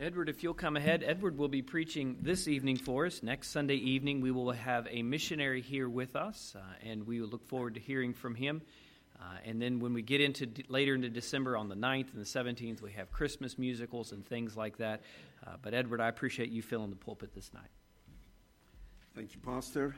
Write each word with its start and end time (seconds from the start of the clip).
Edward, 0.00 0.30
if 0.30 0.42
you'll 0.42 0.54
come 0.54 0.78
ahead, 0.78 1.04
Edward 1.06 1.36
will 1.36 1.46
be 1.48 1.60
preaching 1.60 2.16
this 2.22 2.48
evening 2.48 2.78
for 2.78 3.04
us. 3.04 3.22
Next 3.22 3.48
Sunday 3.48 3.74
evening, 3.74 4.22
we 4.22 4.30
will 4.30 4.50
have 4.50 4.88
a 4.90 5.02
missionary 5.02 5.60
here 5.60 5.90
with 5.90 6.16
us, 6.16 6.56
uh, 6.56 6.62
and 6.82 7.06
we 7.06 7.20
will 7.20 7.28
look 7.28 7.46
forward 7.46 7.74
to 7.74 7.80
hearing 7.80 8.14
from 8.14 8.34
him. 8.34 8.62
Uh, 9.20 9.24
and 9.44 9.60
then 9.60 9.78
when 9.78 9.92
we 9.92 10.00
get 10.00 10.22
into 10.22 10.46
d- 10.46 10.64
later 10.68 10.94
into 10.94 11.10
December 11.10 11.54
on 11.54 11.68
the 11.68 11.74
9th 11.74 12.14
and 12.14 12.24
the 12.24 12.24
17th, 12.24 12.80
we 12.80 12.92
have 12.92 13.12
Christmas 13.12 13.58
musicals 13.58 14.12
and 14.12 14.24
things 14.24 14.56
like 14.56 14.78
that. 14.78 15.02
Uh, 15.46 15.56
but 15.60 15.74
Edward, 15.74 16.00
I 16.00 16.08
appreciate 16.08 16.48
you 16.48 16.62
filling 16.62 16.88
the 16.88 16.96
pulpit 16.96 17.34
this 17.34 17.52
night. 17.52 17.68
Thank 19.14 19.34
you, 19.34 19.40
Pastor. 19.42 19.94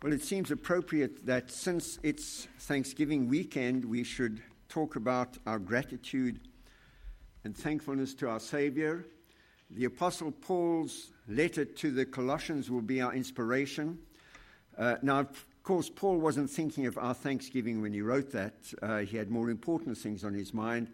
Well, 0.00 0.12
it 0.12 0.22
seems 0.22 0.52
appropriate 0.52 1.26
that 1.26 1.50
since 1.50 1.98
it's 2.04 2.46
Thanksgiving 2.60 3.28
weekend, 3.28 3.84
we 3.84 4.04
should 4.04 4.40
talk 4.68 4.94
about 4.94 5.38
our 5.44 5.58
gratitude 5.58 6.38
and 7.42 7.56
thankfulness 7.56 8.14
to 8.14 8.28
our 8.28 8.38
Savior 8.38 9.04
the 9.74 9.86
Apostle 9.86 10.30
Paul's 10.30 11.10
letter 11.28 11.64
to 11.64 11.90
the 11.90 12.04
Colossians 12.04 12.70
will 12.70 12.80
be 12.80 13.00
our 13.00 13.12
inspiration. 13.12 13.98
Uh, 14.78 14.96
now, 15.02 15.20
of 15.20 15.46
course, 15.64 15.90
Paul 15.90 16.18
wasn't 16.18 16.48
thinking 16.48 16.86
of 16.86 16.96
our 16.96 17.14
Thanksgiving 17.14 17.82
when 17.82 17.92
he 17.92 18.00
wrote 18.00 18.30
that. 18.32 18.54
Uh, 18.80 18.98
he 18.98 19.16
had 19.16 19.30
more 19.30 19.50
important 19.50 19.98
things 19.98 20.24
on 20.24 20.32
his 20.32 20.54
mind. 20.54 20.88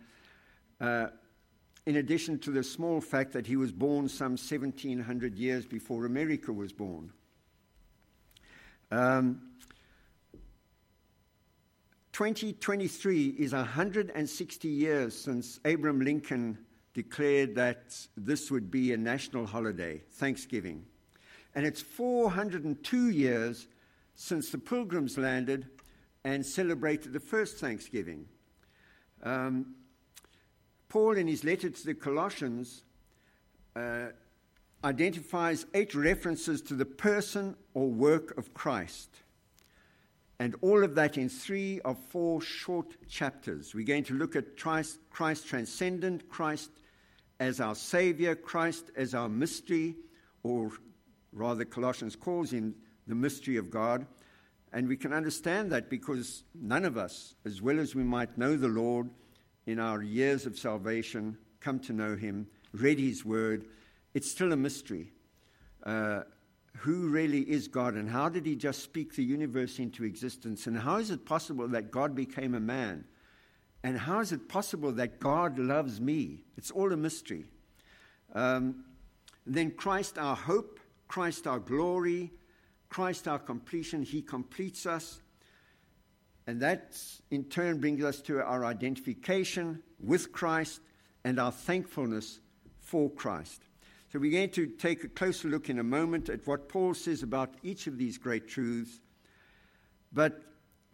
Uh, 0.81 1.09
in 1.87 1.97
addition 1.97 2.39
to 2.39 2.51
the 2.51 2.63
small 2.63 3.01
fact 3.01 3.33
that 3.33 3.47
he 3.47 3.57
was 3.57 3.73
born 3.73 4.09
some 4.09 4.33
1700 4.33 5.37
years 5.37 5.67
before 5.67 6.07
America 6.07 6.53
was 6.53 6.73
born. 6.73 7.13
Um, 8.91 9.43
2023 12.13 13.29
is 13.39 13.53
160 13.53 14.69
years 14.69 15.17
since 15.17 15.61
Abraham 15.65 16.01
Lincoln 16.01 16.59
declared 16.95 17.55
that 17.55 17.97
this 18.17 18.51
would 18.51 18.71
be 18.71 18.93
a 18.93 18.97
national 18.97 19.47
holiday, 19.47 20.03
Thanksgiving. 20.13 20.85
And 21.55 21.67
it's 21.67 21.81
402 21.81 23.09
years 23.11 23.67
since 24.15 24.51
the 24.51 24.59
pilgrims 24.59 25.17
landed 25.17 25.67
and 26.25 26.45
celebrated 26.45 27.13
the 27.13 27.21
first 27.21 27.59
Thanksgiving. 27.59 28.27
Um, 29.23 29.75
Paul, 30.89 31.17
in 31.17 31.27
his 31.27 31.45
letter 31.45 31.71
to 31.71 31.87
the 31.87 31.95
Colossians, 31.95 32.83
uh, 33.77 34.09
identifies 34.85 35.67
eight 35.75 35.95
references 35.95 36.61
to 36.63 36.75
the 36.75 36.85
person 36.85 37.57
or 37.75 37.89
work 37.89 38.37
of 38.37 38.53
Christ. 38.55 39.09
And 40.41 40.57
all 40.63 40.83
of 40.83 40.95
that 40.95 41.19
in 41.19 41.29
three 41.29 41.83
of 41.83 41.99
four 42.09 42.41
short 42.41 42.97
chapters. 43.07 43.75
We're 43.75 43.85
going 43.85 44.05
to 44.05 44.15
look 44.15 44.35
at 44.35 44.57
Christ, 44.57 44.99
Christ 45.11 45.47
transcendent, 45.47 46.31
Christ 46.31 46.71
as 47.39 47.61
our 47.61 47.75
Savior, 47.75 48.35
Christ 48.35 48.91
as 48.97 49.15
our 49.15 49.29
mystery, 49.29 49.97
or 50.43 50.71
rather, 51.35 51.67
Colossians 51.67 52.17
calls 52.17 52.51
him 52.51 52.75
the 53.07 53.15
mystery 53.15 53.59
of 53.59 53.71
God. 53.71 54.07
And 54.73 54.89
we 54.89 54.97
can 54.97 55.13
understand 55.13 55.71
that 55.73 55.91
because 55.91 56.45
none 56.55 56.87
of 56.87 56.97
us, 56.97 57.35
as 57.45 57.61
well 57.61 57.79
as 57.79 57.95
we 57.95 58.03
might 58.03 58.39
know 58.39 58.57
the 58.57 58.67
Lord 58.67 59.11
in 59.67 59.79
our 59.79 60.03
years 60.03 60.47
of 60.47 60.59
salvation, 60.59 61.37
come 61.61 61.79
to 61.81 61.93
know 61.93 62.17
him, 62.17 62.47
read 62.73 62.99
his 62.99 63.27
word, 63.27 63.67
it's 64.15 64.31
still 64.31 64.55
a 64.55 64.57
mystery. 64.57 65.13
Uh, 65.85 66.23
who 66.79 67.09
really 67.09 67.41
is 67.41 67.69
God 67.69 67.95
and 67.95 68.09
how 68.09 68.29
did 68.29 68.47
he 68.47 68.57
just 68.57 68.83
speak 68.83 69.15
the 69.15 69.25
universe 69.25 69.79
into 69.79 70.05
existence? 70.05 70.67
And 70.67 70.79
how 70.79 70.97
is 70.97 71.11
it 71.11 71.27
possible 71.27 71.69
that 71.69 71.91
God 71.91 72.15
became 72.15 72.55
a 72.55 72.61
man? 72.61 73.05
And 73.83 73.99
how 73.99 74.21
is 74.21 74.33
it 74.33 74.49
possible 74.49 74.93
that 74.93 75.21
God 75.21 75.59
loves 75.59 76.01
me? 76.01 76.45
It's 76.57 76.71
all 76.71 76.93
a 76.93 76.97
mystery. 76.97 77.45
Um, 78.35 78.85
then 79.47 79.73
Christ 79.73 80.19
our 80.19 80.37
hope, 80.37 80.79
Christ 81.09 81.47
our 81.47 81.59
glory, 81.59 82.31
Christ 82.89 83.27
our 83.27 83.39
completion, 83.39 84.03
He 84.03 84.23
completes 84.23 84.87
us. 84.87 85.21
And 86.47 86.61
that 86.61 86.97
in 87.31 87.45
turn 87.45 87.81
brings 87.81 88.03
us 88.03 88.21
to 88.23 88.43
our 88.43 88.65
identification 88.65 89.83
with 90.03 90.33
Christ 90.33 90.81
and 91.25 91.39
our 91.39 91.53
thankfulness 91.53 92.41
for 92.81 93.11
Christ. 93.11 93.63
So 94.13 94.19
we're 94.19 94.33
going 94.33 94.51
to 94.51 94.67
take 94.67 95.05
a 95.05 95.09
closer 95.09 95.49
look 95.49 95.71
in 95.71 95.79
a 95.79 95.85
moment 95.85 96.29
at 96.29 96.47
what 96.47 96.69
Paul 96.69 96.95
says 96.95 97.23
about 97.23 97.55
each 97.63 97.87
of 97.87 97.97
these 97.97 98.19
great 98.19 98.49
truths. 98.49 99.01
But 100.13 100.43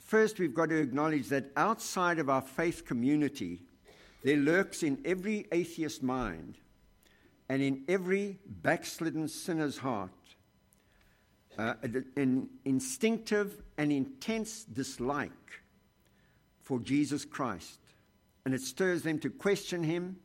First, 0.06 0.38
we've 0.38 0.54
got 0.54 0.68
to 0.68 0.76
acknowledge 0.76 1.30
that 1.30 1.50
outside 1.56 2.20
of 2.20 2.30
our 2.30 2.40
faith 2.40 2.84
community, 2.84 3.62
there 4.22 4.36
lurks 4.36 4.84
in 4.84 5.02
every 5.04 5.48
atheist 5.50 6.00
mind 6.00 6.58
and 7.48 7.60
in 7.60 7.82
every 7.88 8.38
backslidden 8.46 9.26
sinner's 9.26 9.78
heart 9.78 10.12
uh, 11.58 11.74
an 12.16 12.48
instinctive 12.64 13.62
and 13.76 13.90
intense 13.90 14.62
dislike 14.62 15.60
for 16.60 16.78
Jesus 16.78 17.24
Christ. 17.24 17.80
And 18.44 18.54
it 18.54 18.60
stirs 18.60 19.02
them 19.02 19.18
to 19.20 19.30
question 19.30 19.82
him, 19.82 20.18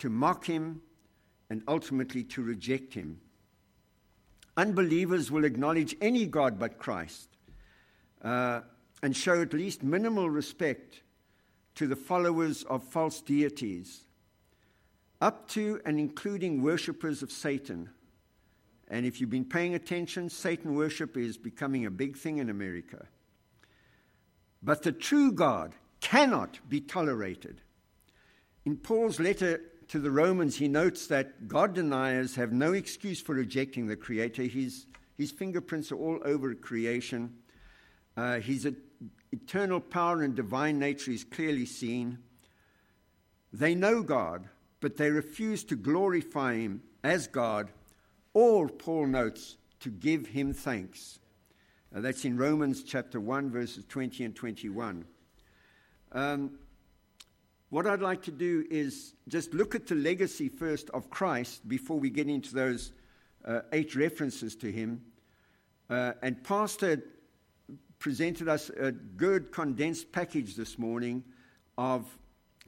to 0.00 0.10
mock 0.10 0.44
him, 0.44 0.82
and 1.50 1.62
ultimately 1.66 2.22
to 2.24 2.42
reject 2.42 2.94
him. 2.94 3.20
Unbelievers 4.56 5.30
will 5.30 5.44
acknowledge 5.44 5.96
any 6.00 6.26
God 6.26 6.58
but 6.58 6.78
Christ. 6.78 7.28
Uh, 8.22 8.60
and 9.02 9.16
show 9.16 9.40
at 9.40 9.52
least 9.52 9.82
minimal 9.82 10.28
respect 10.28 11.02
to 11.76 11.86
the 11.86 11.96
followers 11.96 12.64
of 12.64 12.82
false 12.82 13.20
deities, 13.20 14.00
up 15.20 15.48
to 15.50 15.80
and 15.84 16.00
including 16.00 16.62
worshippers 16.62 17.22
of 17.22 17.30
Satan. 17.30 17.90
And 18.88 19.06
if 19.06 19.20
you've 19.20 19.30
been 19.30 19.44
paying 19.44 19.74
attention, 19.74 20.28
Satan 20.28 20.74
worship 20.74 21.16
is 21.16 21.36
becoming 21.36 21.86
a 21.86 21.90
big 21.90 22.16
thing 22.16 22.38
in 22.38 22.50
America. 22.50 23.06
But 24.62 24.82
the 24.82 24.92
true 24.92 25.30
God 25.30 25.74
cannot 26.00 26.58
be 26.68 26.80
tolerated. 26.80 27.60
In 28.64 28.76
Paul's 28.76 29.20
letter 29.20 29.60
to 29.88 29.98
the 29.98 30.10
Romans, 30.10 30.56
he 30.56 30.68
notes 30.68 31.06
that 31.06 31.48
God 31.48 31.74
deniers 31.74 32.34
have 32.36 32.52
no 32.52 32.72
excuse 32.72 33.20
for 33.20 33.34
rejecting 33.34 33.86
the 33.86 33.96
Creator. 33.96 34.42
His, 34.42 34.86
his 35.16 35.30
fingerprints 35.30 35.90
are 35.90 35.96
all 35.96 36.20
over 36.24 36.54
creation. 36.54 37.34
Uh, 38.16 38.40
he's 38.40 38.66
a 38.66 38.74
eternal 39.32 39.80
power 39.80 40.22
and 40.22 40.34
divine 40.34 40.78
nature 40.78 41.10
is 41.10 41.24
clearly 41.24 41.66
seen. 41.66 42.18
They 43.52 43.74
know 43.74 44.02
God, 44.02 44.48
but 44.80 44.96
they 44.96 45.10
refuse 45.10 45.64
to 45.64 45.76
glorify 45.76 46.56
Him 46.56 46.82
as 47.02 47.26
God, 47.26 47.70
or, 48.34 48.68
Paul 48.68 49.06
notes, 49.06 49.56
to 49.80 49.90
give 49.90 50.26
Him 50.26 50.52
thanks. 50.52 51.18
Uh, 51.94 52.00
that's 52.00 52.24
in 52.24 52.36
Romans 52.36 52.82
chapter 52.82 53.20
1, 53.20 53.50
verses 53.50 53.84
20 53.88 54.24
and 54.24 54.36
21. 54.36 55.04
Um, 56.12 56.58
what 57.70 57.86
I'd 57.86 58.00
like 58.00 58.22
to 58.22 58.30
do 58.30 58.64
is 58.70 59.14
just 59.28 59.52
look 59.52 59.74
at 59.74 59.86
the 59.86 59.94
legacy 59.94 60.48
first 60.48 60.88
of 60.90 61.10
Christ 61.10 61.68
before 61.68 61.98
we 61.98 62.08
get 62.10 62.28
into 62.28 62.54
those 62.54 62.92
uh, 63.44 63.60
eight 63.72 63.94
references 63.94 64.56
to 64.56 64.72
Him. 64.72 65.02
Uh, 65.90 66.12
and 66.22 66.42
Pastor 66.42 67.02
presented 67.98 68.48
us 68.48 68.70
a 68.70 68.92
good 68.92 69.52
condensed 69.52 70.12
package 70.12 70.54
this 70.54 70.78
morning 70.78 71.24
of 71.76 72.06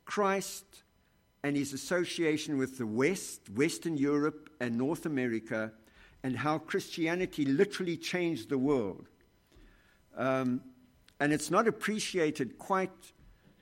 Christ 0.04 0.82
and 1.42 1.56
his 1.56 1.72
association 1.72 2.58
with 2.58 2.76
the 2.76 2.86
West, 2.86 3.48
Western 3.50 3.96
Europe, 3.96 4.50
and 4.60 4.76
North 4.76 5.06
America, 5.06 5.72
and 6.22 6.36
how 6.36 6.58
Christianity 6.58 7.46
literally 7.46 7.96
changed 7.96 8.50
the 8.50 8.58
world. 8.58 9.06
Um, 10.16 10.60
and 11.18 11.32
it's 11.32 11.50
not 11.50 11.66
appreciated 11.66 12.58
quite 12.58 12.90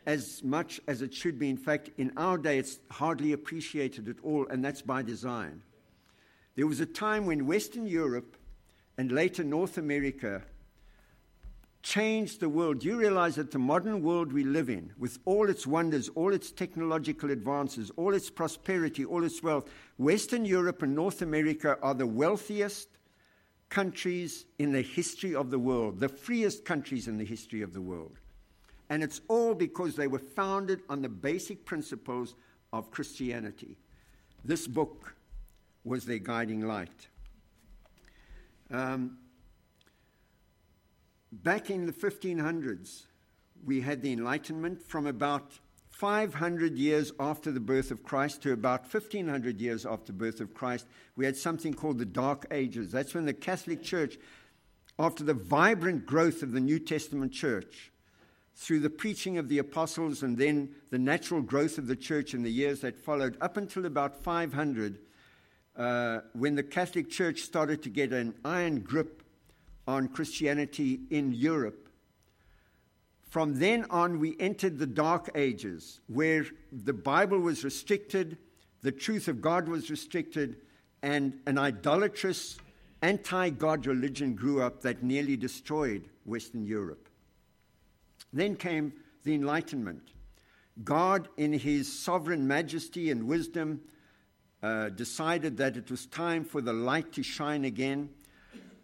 as 0.09 0.43
much 0.43 0.81
as 0.89 1.03
it 1.03 1.13
should 1.13 1.39
be. 1.39 1.51
In 1.51 1.59
fact, 1.59 1.91
in 1.99 2.11
our 2.17 2.39
day, 2.39 2.57
it's 2.59 2.79
hardly 2.91 3.35
appreciated 3.35 4.09
at 4.09 4.17
all, 4.25 4.47
and 4.49 4.65
that's 4.65 4.81
by 4.81 5.03
design. 5.03 5.61
There 6.57 6.67
was 6.67 6.81
a 6.81 6.87
time 6.87 7.27
when 7.27 7.47
Western 7.47 7.87
Europe 7.87 8.39
and 8.97 9.13
later 9.13 9.45
North 9.45 9.77
America 9.77 10.45
changed 11.83 12.41
the 12.41 12.49
world. 12.49 12.81
Do 12.81 12.89
you 12.89 12.97
realize 12.97 13.35
that 13.35 13.51
the 13.51 13.59
modern 13.59 14.03
world 14.03 14.33
we 14.33 14.45
live 14.45 14.71
in, 14.71 14.95
with 14.99 15.19
all 15.27 15.51
its 15.51 15.67
wonders, 15.67 16.09
all 16.15 16.33
its 16.33 16.53
technological 16.53 17.31
advances, 17.31 17.91
all 17.97 18.15
its 18.15 18.31
prosperity, 18.31 19.05
all 19.05 19.25
its 19.25 19.43
wealth, 19.43 19.69
Western 19.99 20.47
Europe 20.47 20.83
and 20.83 20.95
North 20.95 21.21
America 21.21 21.79
are 21.83 21.95
the 21.95 22.07
wealthiest 22.07 22.89
countries 23.69 24.47
in 24.59 24.73
the 24.73 24.81
history 24.81 25.35
of 25.35 25.51
the 25.51 25.59
world, 25.59 26.01
the 26.01 26.09
freest 26.09 26.65
countries 26.65 27.09
in 27.09 27.19
the 27.19 27.27
history 27.27 27.61
of 27.61 27.75
the 27.75 27.83
world. 27.83 28.19
And 28.91 29.03
it's 29.03 29.21
all 29.29 29.55
because 29.55 29.97
they 29.97 30.07
were 30.07 30.19
founded 30.19 30.81
on 30.89 31.03
the 31.03 31.09
basic 31.09 31.65
principles 31.65 32.35
of 32.73 32.91
Christianity. 32.91 33.77
This 34.45 34.67
book 34.67 35.15
was 35.85 36.05
their 36.05 36.19
guiding 36.19 36.67
light. 36.67 37.09
Um, 38.71 39.19
Back 41.31 41.69
in 41.69 41.85
the 41.85 41.93
1500s, 41.93 43.03
we 43.65 43.83
had 43.83 44.01
the 44.01 44.13
Enlightenment. 44.13 44.83
From 44.83 45.07
about 45.07 45.59
500 45.91 46.79
years 46.79 47.13
after 47.21 47.53
the 47.53 47.61
birth 47.61 47.91
of 47.91 48.03
Christ 48.03 48.43
to 48.43 48.53
about 48.53 48.93
1500 48.93 49.61
years 49.61 49.85
after 49.85 50.07
the 50.07 50.19
birth 50.19 50.41
of 50.41 50.55
Christ, 50.55 50.87
we 51.17 51.27
had 51.27 51.37
something 51.37 51.75
called 51.75 51.99
the 51.99 52.07
Dark 52.07 52.47
Ages. 52.51 52.91
That's 52.91 53.15
when 53.15 53.27
the 53.27 53.35
Catholic 53.35 53.83
Church, 53.83 54.17
after 54.99 55.23
the 55.23 55.35
vibrant 55.35 56.07
growth 56.07 56.43
of 56.43 56.53
the 56.53 56.61
New 56.61 56.79
Testament 56.79 57.33
church, 57.33 57.93
through 58.59 58.81
the 58.81 58.91
preaching 58.91 59.39
of 59.39 59.49
the 59.49 59.59
apostles 59.59 60.25
and 60.25 60.37
then 60.37 60.69
the 60.91 60.99
natural 60.99 61.41
growth 61.41 61.79
of 61.79 61.87
the 61.87 61.95
church 61.95 62.35
in 62.35 62.43
the 62.43 62.51
years 62.51 62.81
that 62.81 62.99
followed, 62.99 63.39
up 63.41 63.57
until 63.57 63.87
about 63.87 64.21
500, 64.21 64.99
uh, 65.77 66.21
when 66.33 66.57
the 66.57 66.63
Catholic 66.65 67.09
Church 67.09 67.43
started 67.43 67.85
to 67.85 67.89
get 67.89 68.13
an 68.13 68.35
iron 68.45 68.81
grip 68.81 69.23
on 69.87 70.09
Christianity 70.09 70.99
in 71.09 71.33
Europe. 71.33 71.89
From 73.31 73.55
then 73.61 73.87
on, 73.91 74.19
we 74.19 74.37
entered 74.41 74.79
the 74.79 74.89
Dark 74.89 75.31
Ages, 75.37 76.01
where 76.09 76.45
the 76.73 76.93
Bible 76.93 77.39
was 77.39 77.63
restricted, 77.63 78.39
the 78.83 78.91
truth 78.91 79.29
of 79.29 79.41
God 79.41 79.69
was 79.69 79.89
restricted, 79.89 80.57
and 81.01 81.39
an 81.47 81.59
idolatrous, 81.59 82.59
anti 83.03 83.51
God 83.51 83.87
religion 83.87 84.35
grew 84.35 84.63
up 84.63 84.83
that 84.83 85.05
nearly 85.05 85.37
destroyed 85.37 86.09
Western 86.25 86.67
Europe. 86.67 87.08
Then 88.33 88.57
came 88.57 88.93
the 89.25 89.35
Enlightenment. 89.35 90.03
God, 90.85 91.29
in 91.37 91.53
his 91.53 91.93
sovereign 91.93 92.47
majesty 92.47 93.11
and 93.11 93.27
wisdom, 93.27 93.81
uh, 94.63 94.91
decided 94.91 95.57
that 95.57 95.77
it 95.77 95.91
was 95.91 96.07
time 96.07 96.45
for 96.45 96.61
the 96.61 96.73
light 96.73 97.13
to 97.13 97.23
shine 97.23 97.65
again. 97.65 98.11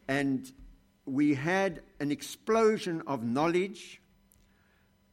And 0.08 0.50
we 1.06 1.34
had 1.34 1.82
an 2.00 2.10
explosion 2.10 3.02
of 3.06 3.22
knowledge, 3.22 4.00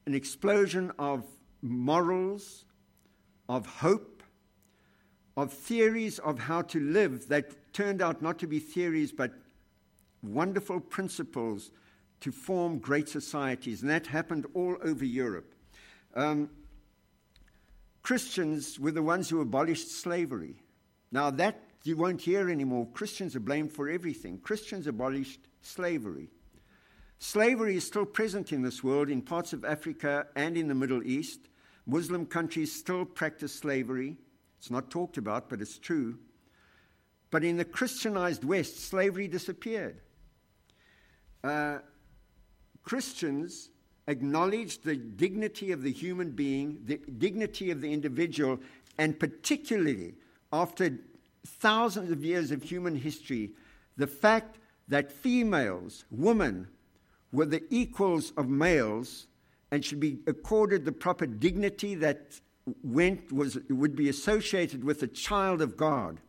an 0.06 0.16
explosion 0.16 0.92
of 0.98 1.24
morals, 1.62 2.66
of 3.48 3.66
hope, 3.66 4.24
of 5.38 5.54
theories 5.54 6.20
of 6.20 6.40
how 6.40 6.62
to 6.62 6.80
live 6.80 7.28
that 7.28 7.74
turned 7.74 8.02
out 8.02 8.22
not 8.22 8.40
to 8.40 8.48
be 8.48 8.60
theories 8.60 9.12
but 9.12 9.32
wonderful 10.22 10.80
principles 10.80 11.72
to 12.22 12.32
form 12.32 12.80
great 12.80 13.10
societies. 13.10 13.82
And 13.82 13.90
that 13.90 14.08
happened 14.08 14.46
all 14.54 14.78
over 14.84 15.06
Europe. 15.06 15.54
Um, 16.16 16.50
Christians 18.04 18.80
were 18.80 18.92
the 18.92 19.04
ones 19.04 19.30
who 19.30 19.42
abolished 19.42 19.92
slavery. 19.92 20.62
Now, 21.12 21.30
that 21.32 21.62
you 21.84 21.98
won't 21.98 22.22
hear 22.22 22.50
anymore. 22.50 22.88
Christians 22.94 23.36
are 23.36 23.42
blamed 23.42 23.74
for 23.74 23.90
everything. 23.90 24.38
Christians 24.40 24.88
abolished 24.88 25.42
slavery. 25.62 26.30
Slavery 27.20 27.76
is 27.76 27.86
still 27.86 28.06
present 28.06 28.52
in 28.52 28.62
this 28.62 28.84
world, 28.84 29.10
in 29.10 29.22
parts 29.22 29.54
of 29.54 29.66
Africa 29.66 30.28
and 30.36 30.58
in 30.58 30.68
the 30.68 30.76
Middle 30.76 31.04
East. 31.04 31.40
Muslim 31.86 32.26
countries 32.26 32.72
still 32.72 33.06
practice 33.06 33.54
slavery. 33.54 34.18
It's 34.58 34.72
not 34.72 34.90
talked 34.90 35.18
about, 35.18 35.50
but 35.50 35.62
it's 35.62 35.78
true. 35.78 36.18
But 37.30 37.44
in 37.44 37.58
the 37.58 37.66
Christianized 37.66 38.44
West, 38.44 38.80
slavery 38.80 39.28
disappeared. 39.28 40.02
Uh, 41.44 41.80
Christians 42.84 43.70
acknowledged 44.08 44.84
the 44.84 44.96
dignity 44.96 45.72
of 45.72 45.84
the 45.84 45.92
human 45.92 46.32
being, 46.32 46.80
the 46.86 46.98
dignity 46.98 47.72
of 47.72 47.82
the 47.82 47.92
individual, 47.94 48.60
and 48.98 49.20
particularly 49.20 50.16
after 50.52 50.98
thousands 51.46 52.12
of 52.12 52.24
years 52.24 52.52
of 52.52 52.64
human 52.64 52.96
history, 52.96 53.52
the 53.98 54.08
fact 54.08 54.58
that 54.88 55.12
females, 55.12 56.06
women, 56.12 56.68
were 57.32 57.46
the 57.46 57.64
equals 57.70 58.34
of 58.36 58.50
males 58.50 59.28
and 59.72 59.86
should 59.86 60.00
be 60.00 60.20
accorded 60.28 60.84
the 60.84 60.92
proper 60.92 61.26
dignity 61.26 61.96
that 61.96 62.42
went 62.84 63.32
was 63.32 63.58
would 63.70 63.96
be 63.96 64.10
associated 64.10 64.84
with 64.84 65.02
a 65.02 65.08
child 65.08 65.62
of 65.62 65.78
God. 65.78 66.20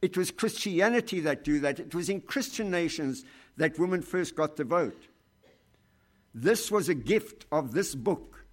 It 0.00 0.16
was 0.16 0.30
Christianity 0.30 1.20
that 1.20 1.44
do 1.44 1.60
that. 1.60 1.78
It 1.78 1.94
was 1.94 2.08
in 2.08 2.20
Christian 2.22 2.70
nations 2.70 3.24
that 3.56 3.78
women 3.78 4.02
first 4.02 4.34
got 4.34 4.56
the 4.56 4.64
vote. 4.64 5.06
This 6.40 6.70
was 6.70 6.88
a 6.88 6.94
gift 6.94 7.46
of 7.50 7.72
this 7.72 7.96
book 7.96 8.46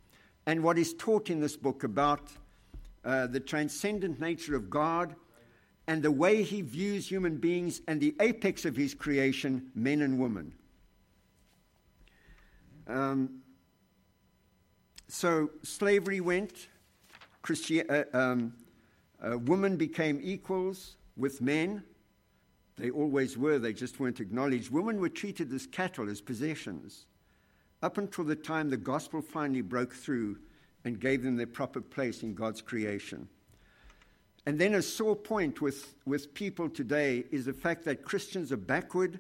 and 0.48 0.64
what 0.64 0.80
is 0.80 0.96
taught 0.96 1.30
in 1.30 1.40
this 1.40 1.56
book 1.56 1.84
about 1.84 2.32
uh, 3.04 3.28
the 3.28 3.40
transcendent 3.40 4.20
nature 4.20 4.56
of 4.56 4.72
God 4.72 5.16
and 5.86 6.02
the 6.02 6.12
way 6.12 6.42
he 6.42 6.62
views 6.62 7.08
human 7.08 7.38
beings 7.38 7.82
and 7.88 8.02
the 8.02 8.16
apex 8.20 8.66
of 8.66 8.76
his 8.76 8.96
creation, 8.96 9.70
men 9.76 10.02
and 10.02 10.18
women. 10.18 10.56
Um, 12.88 13.42
so 15.08 15.52
slavery 15.62 16.22
went, 16.22 16.70
Christi- 17.44 17.88
uh, 17.88 18.06
um, 18.14 18.54
uh, 19.22 19.38
women 19.38 19.78
became 19.78 20.20
equals 20.24 20.98
with 21.16 21.40
men. 21.40 21.84
They 22.78 22.90
always 22.90 23.38
were, 23.38 23.60
they 23.60 23.74
just 23.74 24.00
weren't 24.00 24.20
acknowledged. 24.20 24.72
Women 24.72 25.00
were 25.00 25.10
treated 25.10 25.54
as 25.54 25.68
cattle, 25.68 26.10
as 26.10 26.20
possessions, 26.20 27.06
up 27.82 27.98
until 27.98 28.24
the 28.24 28.36
time 28.36 28.70
the 28.70 28.78
gospel 28.78 29.22
finally 29.22 29.62
broke 29.62 29.94
through 29.94 30.38
and 30.84 31.00
gave 31.00 31.24
them 31.24 31.36
their 31.36 31.48
proper 31.48 31.82
place 31.82 32.24
in 32.24 32.34
God's 32.34 32.62
creation. 32.62 33.28
And 34.46 34.60
then 34.60 34.76
a 34.76 34.82
sore 34.82 35.16
point 35.16 35.62
with, 35.62 35.96
with 36.06 36.34
people 36.34 36.70
today 36.70 37.26
is 37.32 37.46
the 37.46 37.54
fact 37.54 37.84
that 37.86 38.04
Christians 38.04 38.52
are 38.52 38.58
backward 38.58 39.20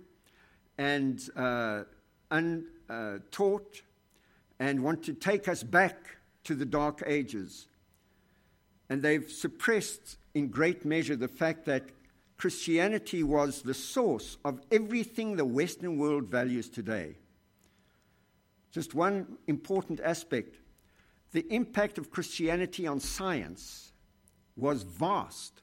and 0.77 1.19
uh, 1.35 1.83
untaught 2.29 3.81
and 4.59 4.83
want 4.83 5.03
to 5.03 5.13
take 5.13 5.47
us 5.47 5.63
back 5.63 5.97
to 6.43 6.53
the 6.53 6.65
dark 6.65 7.01
ages. 7.07 7.67
And 8.89 9.01
they've 9.01 9.29
suppressed 9.29 10.17
in 10.35 10.49
great 10.49 10.85
measure 10.85 11.15
the 11.15 11.27
fact 11.27 11.65
that 11.65 11.89
Christianity 12.37 13.23
was 13.23 13.61
the 13.63 13.73
source 13.73 14.37
of 14.45 14.59
everything 14.71 15.35
the 15.35 15.45
Western 15.45 15.97
world 15.97 16.25
values 16.25 16.69
today. 16.69 17.15
Just 18.75 18.93
one 18.93 19.37
important 19.47 20.01
aspect 20.01 20.57
the 21.31 21.47
impact 21.49 21.97
of 21.97 22.11
Christianity 22.11 22.85
on 22.85 22.99
science 22.99 23.93
was 24.57 24.83
vast. 24.83 25.61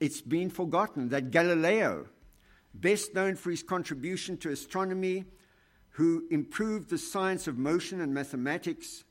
It's 0.00 0.22
been 0.22 0.48
forgotten 0.48 1.10
that 1.10 1.30
Galileo, 1.30 2.06
best 2.72 3.14
known 3.14 3.36
for 3.36 3.50
his 3.50 3.62
contribution 3.62 4.38
to 4.38 4.48
astronomy, 4.48 5.26
who 5.90 6.24
improved 6.30 6.88
the 6.88 6.96
science 6.96 7.46
of 7.46 7.58
motion 7.58 8.00
and 8.00 8.14
mathematics, 8.14 9.04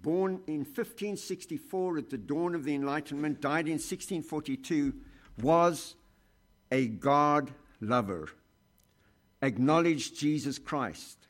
born 0.00 0.40
in 0.46 0.58
1564 0.58 1.98
at 1.98 2.10
the 2.10 2.18
dawn 2.18 2.54
of 2.54 2.62
the 2.62 2.76
Enlightenment, 2.76 3.40
died 3.40 3.66
in 3.66 3.72
1642, 3.72 4.94
was 5.42 5.96
a 6.70 6.86
God 6.86 7.50
lover, 7.80 8.28
acknowledged 9.42 10.16
Jesus 10.16 10.60
Christ. 10.60 11.23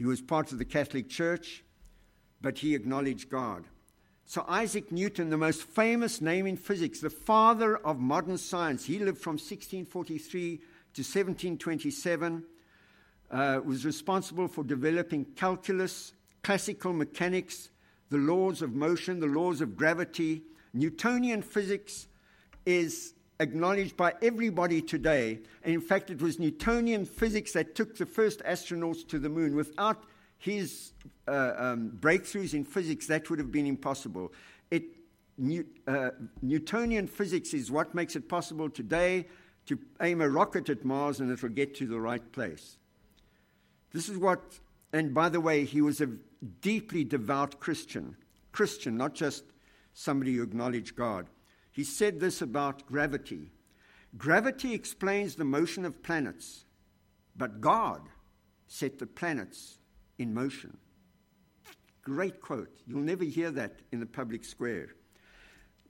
He 0.00 0.06
was 0.06 0.22
part 0.22 0.50
of 0.50 0.56
the 0.56 0.64
Catholic 0.64 1.10
Church, 1.10 1.62
but 2.40 2.56
he 2.56 2.74
acknowledged 2.74 3.28
God. 3.28 3.64
So, 4.24 4.46
Isaac 4.48 4.90
Newton, 4.90 5.28
the 5.28 5.36
most 5.36 5.62
famous 5.62 6.22
name 6.22 6.46
in 6.46 6.56
physics, 6.56 7.00
the 7.00 7.10
father 7.10 7.76
of 7.76 7.98
modern 7.98 8.38
science, 8.38 8.86
he 8.86 8.98
lived 8.98 9.18
from 9.18 9.34
1643 9.34 10.56
to 10.56 11.02
1727, 11.02 12.44
uh, 13.30 13.60
was 13.62 13.84
responsible 13.84 14.48
for 14.48 14.64
developing 14.64 15.26
calculus, 15.36 16.14
classical 16.42 16.94
mechanics, 16.94 17.68
the 18.08 18.16
laws 18.16 18.62
of 18.62 18.74
motion, 18.74 19.20
the 19.20 19.26
laws 19.26 19.60
of 19.60 19.76
gravity. 19.76 20.40
Newtonian 20.72 21.42
physics 21.42 22.06
is 22.64 23.12
acknowledged 23.40 23.96
by 23.96 24.14
everybody 24.22 24.80
today. 24.80 25.40
And 25.64 25.74
in 25.74 25.80
fact, 25.80 26.10
it 26.10 26.22
was 26.22 26.38
Newtonian 26.38 27.06
physics 27.06 27.52
that 27.52 27.74
took 27.74 27.96
the 27.96 28.06
first 28.06 28.40
astronauts 28.44 29.06
to 29.08 29.18
the 29.18 29.28
moon. 29.28 29.56
Without 29.56 30.04
his 30.38 30.92
uh, 31.26 31.52
um, 31.56 31.92
breakthroughs 31.98 32.54
in 32.54 32.64
physics, 32.64 33.06
that 33.06 33.28
would 33.30 33.38
have 33.38 33.50
been 33.50 33.66
impossible. 33.66 34.32
It, 34.70 34.84
New, 35.38 35.64
uh, 35.88 36.10
Newtonian 36.42 37.06
physics 37.06 37.54
is 37.54 37.70
what 37.70 37.94
makes 37.94 38.14
it 38.14 38.28
possible 38.28 38.68
today 38.68 39.26
to 39.66 39.78
aim 40.02 40.20
a 40.20 40.28
rocket 40.28 40.68
at 40.68 40.84
Mars 40.84 41.20
and 41.20 41.30
it 41.30 41.42
will 41.42 41.48
get 41.48 41.74
to 41.76 41.86
the 41.86 42.00
right 42.00 42.32
place. 42.32 42.76
This 43.92 44.08
is 44.08 44.18
what, 44.18 44.40
and 44.92 45.14
by 45.14 45.28
the 45.28 45.40
way, 45.40 45.64
he 45.64 45.80
was 45.80 46.00
a 46.00 46.08
deeply 46.60 47.04
devout 47.04 47.58
Christian. 47.58 48.16
Christian, 48.52 48.96
not 48.96 49.14
just 49.14 49.44
somebody 49.94 50.36
who 50.36 50.42
acknowledged 50.42 50.94
God. 50.94 51.26
He 51.72 51.84
said 51.84 52.20
this 52.20 52.42
about 52.42 52.86
gravity 52.86 53.52
Gravity 54.16 54.74
explains 54.74 55.36
the 55.36 55.44
motion 55.44 55.84
of 55.84 56.02
planets, 56.02 56.64
but 57.36 57.60
God 57.60 58.08
set 58.66 58.98
the 58.98 59.06
planets 59.06 59.78
in 60.18 60.34
motion. 60.34 60.76
Great 62.02 62.40
quote. 62.40 62.80
You'll 62.86 63.00
never 63.00 63.24
hear 63.24 63.50
that 63.52 63.80
in 63.92 64.00
the 64.00 64.06
public 64.06 64.44
square. 64.44 64.88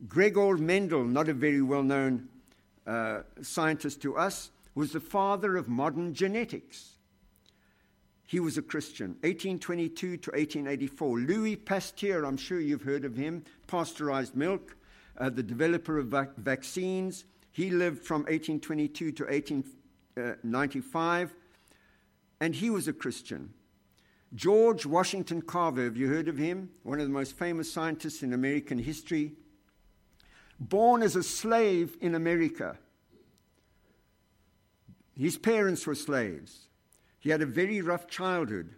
Gregor 0.07 0.57
Mendel, 0.57 1.05
not 1.05 1.29
a 1.29 1.35
very 1.35 1.63
well 1.63 1.83
known 1.83 2.29
uh, 2.87 3.23
scientist 3.43 4.03
to 4.03 4.17
us, 4.17 4.51
was 4.75 4.93
the 4.93 5.01
father 5.01 5.57
of 5.57 5.69
modern 5.69 6.15
genetics. 6.15 6.97
he 8.27 8.39
was 8.39 8.57
a 8.57 8.63
Christian. 8.63 9.09
1822 9.23 10.17
to 10.19 10.31
1884. 10.31 11.19
Louis 11.21 11.57
Pasteur, 11.57 12.25
I'm 12.25 12.37
sure 12.37 12.61
you've 12.61 12.83
heard 12.83 13.05
of 13.05 13.17
him, 13.17 13.45
pasteurized 13.67 14.37
milk, 14.37 14.77
uh, 15.21 15.31
the 15.31 15.43
developer 15.43 15.99
of 15.99 16.07
vac- 16.07 16.37
vaccines. 16.37 17.25
He 17.53 17.71
lived 17.71 18.05
from 18.05 18.23
1822 18.23 19.13
to 19.13 19.25
1895, 19.25 21.35
and 22.41 22.55
he 22.55 22.71
was 22.71 22.89
a 22.89 22.93
Christian. 22.93 23.53
George 24.35 24.87
Washington 24.87 25.43
Carver, 25.43 25.85
have 25.85 25.97
you 25.97 26.09
heard 26.09 26.29
of 26.29 26.39
him? 26.39 26.71
One 26.85 27.01
of 27.01 27.07
the 27.07 27.13
most 27.13 27.37
famous 27.37 27.71
scientists 27.71 28.23
in 28.23 28.33
American 28.33 28.79
history. 28.79 29.33
Born 30.59 31.03
as 31.03 31.17
a 31.17 31.23
slave 31.23 31.97
in 32.01 32.15
America. 32.15 32.79
His 35.17 35.37
parents 35.37 35.87
were 35.87 35.95
slaves. 35.95 36.69
He 37.19 37.29
had 37.29 37.43
a 37.43 37.47
very 37.47 37.83
rough 37.83 38.07
childhood. 38.07 38.75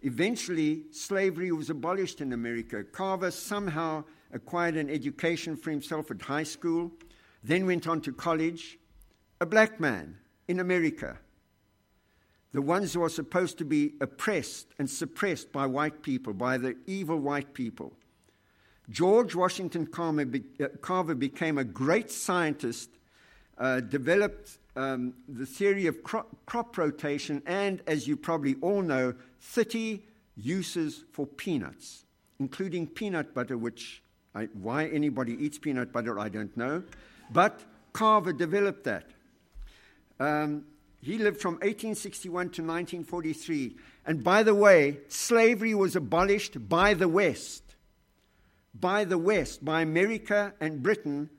Eventually, 0.00 0.84
slavery 0.90 1.52
was 1.52 1.70
abolished 1.70 2.20
in 2.20 2.32
America. 2.32 2.82
Carver 2.82 3.30
somehow 3.30 4.04
acquired 4.34 4.76
an 4.76 4.90
education 4.90 5.56
for 5.56 5.70
himself 5.70 6.10
at 6.10 6.20
high 6.20 6.42
school, 6.42 6.92
then 7.42 7.64
went 7.66 7.86
on 7.86 8.00
to 8.02 8.12
college. 8.12 8.78
A 9.40 9.46
black 9.46 9.80
man 9.80 10.18
in 10.48 10.60
America 10.60 11.18
the 12.54 12.62
ones 12.62 12.94
who 12.94 13.02
are 13.02 13.08
supposed 13.08 13.58
to 13.58 13.64
be 13.64 13.94
oppressed 14.00 14.68
and 14.78 14.88
suppressed 14.88 15.50
by 15.50 15.66
white 15.66 16.02
people, 16.02 16.32
by 16.32 16.56
the 16.56 16.76
evil 16.86 17.18
white 17.18 17.52
people. 17.52 17.92
George 18.88 19.34
Washington 19.34 19.88
uh, 19.92 20.66
Carver 20.80 21.16
became 21.16 21.58
a 21.58 21.64
great 21.64 22.12
scientist, 22.12 22.90
uh, 23.58 23.80
developed 23.80 24.58
um, 24.76 25.14
the 25.28 25.46
theory 25.46 25.88
of 25.88 26.04
crop, 26.04 26.28
crop 26.46 26.78
rotation, 26.78 27.42
and, 27.44 27.82
as 27.88 28.06
you 28.06 28.16
probably 28.16 28.54
all 28.60 28.82
know, 28.82 29.14
30 29.40 30.00
uses 30.36 31.02
for 31.10 31.26
peanuts, 31.26 32.04
including 32.38 32.86
peanut 32.86 33.34
butter, 33.34 33.58
which 33.58 34.00
I, 34.34 34.44
why 34.54 34.86
anybody 34.86 35.32
eats 35.44 35.58
peanut 35.58 35.92
butter, 35.92 36.18
I 36.18 36.28
don't 36.28 36.56
know. 36.56 36.82
But 37.32 37.60
Carver 37.92 38.32
developed 38.32 38.84
that. 38.84 39.06
Um, 40.18 40.64
he 41.00 41.18
lived 41.18 41.40
from 41.40 41.54
1861 41.54 42.32
to 42.32 42.62
1943. 42.62 43.76
And 44.06 44.24
by 44.24 44.42
the 44.42 44.54
way, 44.54 44.98
slavery 45.08 45.74
was 45.74 45.96
abolished 45.96 46.68
by 46.68 46.94
the 46.94 47.08
West. 47.08 47.62
By 48.78 49.04
the 49.04 49.18
West, 49.18 49.64
by 49.64 49.82
America 49.82 50.54
and 50.60 50.82
Britain, 50.82 51.30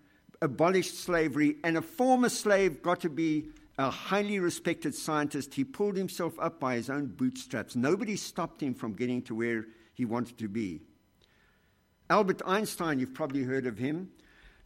abolished 0.42 1.00
slavery, 1.00 1.58
and 1.64 1.78
a 1.78 1.82
former 1.82 2.30
slave 2.30 2.82
got 2.82 3.02
to 3.02 3.10
be 3.10 3.48
a 3.78 3.90
highly 3.90 4.40
respected 4.40 4.96
scientist. 4.96 5.54
He 5.54 5.64
pulled 5.64 5.98
himself 5.98 6.40
up 6.40 6.60
by 6.60 6.76
his 6.76 6.90
own 6.90 7.08
bootstraps. 7.08 7.76
Nobody 7.76 8.16
stopped 8.16 8.62
him 8.62 8.74
from 8.74 8.94
getting 8.94 9.22
to 9.24 9.36
where 9.36 9.66
he 9.94 10.06
wanted 10.06 10.38
to 10.38 10.48
be. 10.48 10.82
Albert 12.10 12.42
Einstein, 12.46 13.00
you've 13.00 13.14
probably 13.14 13.44
heard 13.44 13.66
of 13.66 13.78
him. 13.78 14.12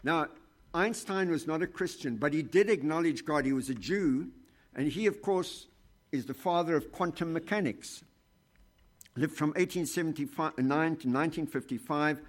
Now, 0.04 0.28
Einstein 0.74 1.30
was 1.30 1.48
not 1.48 1.62
a 1.62 1.68
Christian, 1.68 2.18
but 2.18 2.34
he 2.34 2.42
did 2.42 2.70
acknowledge 2.70 3.26
God. 3.26 3.46
He 3.46 3.54
was 3.54 3.70
a 3.70 3.76
Jew, 3.76 4.30
and 4.76 4.88
he, 4.88 5.08
of 5.08 5.22
course, 5.22 5.68
is 6.12 6.26
the 6.26 6.34
father 6.34 6.76
of 6.76 6.92
quantum 6.92 7.34
mechanics. 7.34 8.04
Lived 9.16 9.36
from 9.36 9.50
1879 9.50 10.66
to 10.66 10.84
1955. 10.84 12.22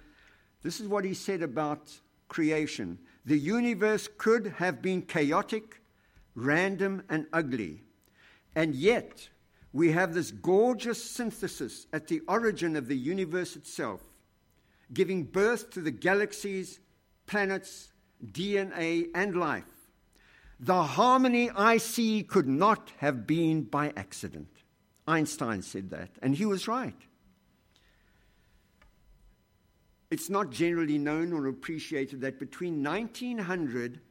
This 0.63 0.79
is 0.79 0.87
what 0.87 1.05
he 1.05 1.13
said 1.13 1.41
about 1.41 1.91
creation 2.27 2.97
the 3.25 3.37
universe 3.37 4.09
could 4.17 4.47
have 4.57 4.81
been 4.81 5.03
chaotic, 5.03 5.81
random, 6.33 7.03
and 7.09 7.27
ugly. 7.31 7.83
And 8.55 8.73
yet, 8.73 9.29
we 9.73 9.91
have 9.91 10.13
this 10.13 10.31
gorgeous 10.31 11.03
synthesis 11.03 11.85
at 11.93 12.07
the 12.07 12.21
origin 12.27 12.75
of 12.75 12.87
the 12.87 12.97
universe 12.97 13.55
itself, 13.55 14.01
giving 14.93 15.23
birth 15.23 15.69
to 15.71 15.81
the 15.81 15.91
galaxies, 15.91 16.79
planets, 17.27 17.91
DNA, 18.25 19.07
and 19.15 19.35
life. 19.35 19.63
The 20.59 20.83
harmony 20.83 21.49
I 21.49 21.77
see 21.77 22.23
could 22.23 22.47
not 22.47 22.91
have 22.97 23.25
been 23.25 23.63
by 23.63 23.93
accident. 23.95 24.49
Einstein 25.07 25.61
said 25.61 25.89
that, 25.89 26.09
and 26.21 26.35
he 26.35 26.45
was 26.45 26.67
right. 26.67 26.95
It's 30.11 30.29
not 30.29 30.51
generally 30.51 30.97
known 30.97 31.33
or 31.33 31.47
appreciated 31.47 32.21
that 32.21 32.37
between 32.37 32.83
1900 32.83 34.01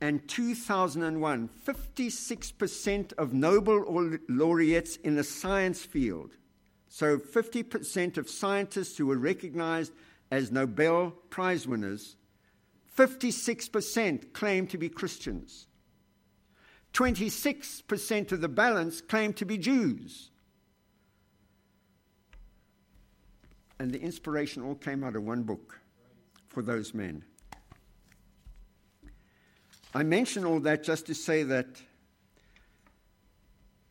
and 0.00 0.26
2001, 0.28 1.48
56% 1.64 3.12
of 3.14 3.32
Nobel 3.32 4.18
laureates 4.28 4.96
in 4.96 5.14
the 5.14 5.22
science 5.22 5.84
field, 5.84 6.32
so 6.94 7.16
50% 7.16 8.18
of 8.18 8.28
scientists 8.28 8.98
who 8.98 9.06
were 9.06 9.16
recognized 9.16 9.94
as 10.30 10.52
Nobel 10.52 11.14
Prize 11.30 11.66
winners, 11.66 12.16
56% 12.94 14.34
claim 14.34 14.66
to 14.66 14.76
be 14.76 14.90
Christians. 14.90 15.68
26% 16.92 18.32
of 18.32 18.42
the 18.42 18.48
balance 18.50 19.00
claim 19.00 19.32
to 19.32 19.46
be 19.46 19.56
Jews. 19.56 20.28
And 23.78 23.90
the 23.90 24.02
inspiration 24.02 24.62
all 24.62 24.74
came 24.74 25.02
out 25.02 25.16
of 25.16 25.22
one 25.22 25.44
book 25.44 25.80
for 26.48 26.60
those 26.60 26.92
men. 26.92 27.24
I 29.94 30.02
mention 30.02 30.44
all 30.44 30.60
that 30.60 30.84
just 30.84 31.06
to 31.06 31.14
say 31.14 31.42
that 31.44 31.68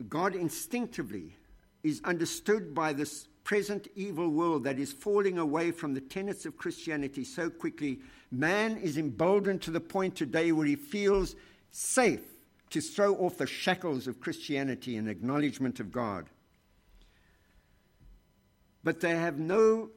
God 0.08 0.36
instinctively 0.36 1.34
is 1.82 2.00
understood 2.04 2.74
by 2.74 2.92
this 2.92 3.28
present 3.44 3.88
evil 3.96 4.28
world 4.28 4.64
that 4.64 4.78
is 4.78 4.92
falling 4.92 5.38
away 5.38 5.70
from 5.70 5.94
the 5.94 6.00
tenets 6.00 6.46
of 6.46 6.56
Christianity 6.56 7.24
so 7.24 7.50
quickly, 7.50 8.00
man 8.30 8.76
is 8.76 8.98
emboldened 8.98 9.62
to 9.62 9.70
the 9.70 9.80
point 9.80 10.14
today 10.14 10.52
where 10.52 10.66
he 10.66 10.76
feels 10.76 11.34
safe 11.70 12.22
to 12.70 12.80
throw 12.80 13.14
off 13.16 13.36
the 13.36 13.46
shackles 13.46 14.06
of 14.06 14.20
Christianity 14.20 14.96
and 14.96 15.08
acknowledgement 15.08 15.80
of 15.80 15.92
God. 15.92 16.26
But 18.84 19.00
they 19.00 19.10
have 19.10 19.38
no 19.38 19.90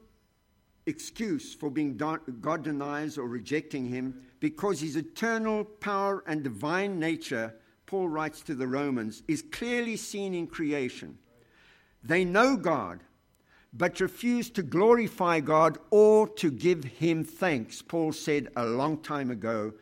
excuse 0.86 1.54
for 1.54 1.70
being 1.70 1.96
God 1.96 2.62
deniers 2.62 3.18
or 3.18 3.26
rejecting 3.26 3.86
Him 3.86 4.22
because 4.40 4.80
His 4.80 4.96
eternal 4.96 5.64
power 5.64 6.22
and 6.26 6.42
divine 6.42 6.98
nature, 7.00 7.54
Paul 7.86 8.08
writes 8.08 8.42
to 8.42 8.54
the 8.54 8.66
Romans, 8.66 9.22
is 9.26 9.42
clearly 9.50 9.96
seen 9.96 10.34
in 10.34 10.46
creation. 10.46 11.18
They 12.06 12.24
know 12.24 12.56
God, 12.56 13.00
but 13.72 13.98
refuse 13.98 14.48
to 14.50 14.62
glorify 14.62 15.40
God 15.40 15.78
or 15.90 16.28
to 16.36 16.52
give 16.52 16.84
him 16.84 17.24
thanks. 17.24 17.82
Paul 17.82 18.12
said 18.12 18.48
a 18.54 18.64
long 18.64 18.98
time 18.98 19.32
ago, 19.32 19.72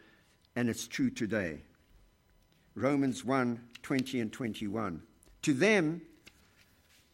and 0.56 0.70
it's 0.70 0.88
true 0.88 1.10
today. 1.10 1.58
Romans 2.74 3.24
1 3.24 3.60
20 3.82 4.20
and 4.20 4.32
21. 4.32 5.02
To 5.42 5.52
them, 5.52 6.00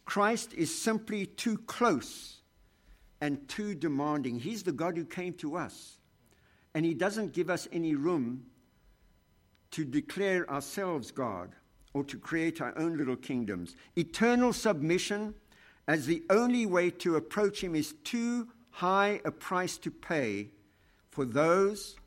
Christ 0.05 0.53
is 0.53 0.73
simply 0.73 1.25
too 1.25 1.57
close 1.57 2.37
and 3.19 3.45
too 3.49 3.75
demanding. 3.75 4.39
He's 4.39 4.63
the 4.63 4.71
God 4.71 4.95
who 4.95 5.03
came 5.03 5.33
to 5.35 5.57
us, 5.57 5.97
and 6.73 6.85
He 6.85 6.93
doesn't 6.93 7.33
give 7.33 7.49
us 7.49 7.67
any 7.73 7.95
room 7.95 8.45
to 9.71 9.83
declare 9.83 10.49
ourselves 10.49 11.11
God 11.11 11.53
or 11.93 12.03
to 12.05 12.17
create 12.17 12.61
our 12.61 12.77
own 12.77 12.97
little 12.97 13.15
kingdoms. 13.15 13.75
Eternal 13.95 14.53
submission 14.53 15.33
as 15.87 16.05
the 16.05 16.23
only 16.29 16.65
way 16.65 16.89
to 16.89 17.15
approach 17.15 17.61
Him 17.61 17.75
is 17.75 17.93
too 18.03 18.47
high 18.71 19.19
a 19.25 19.31
price 19.31 19.77
to 19.77 19.91
pay 19.91 20.49
for 21.09 21.25
those 21.25 21.97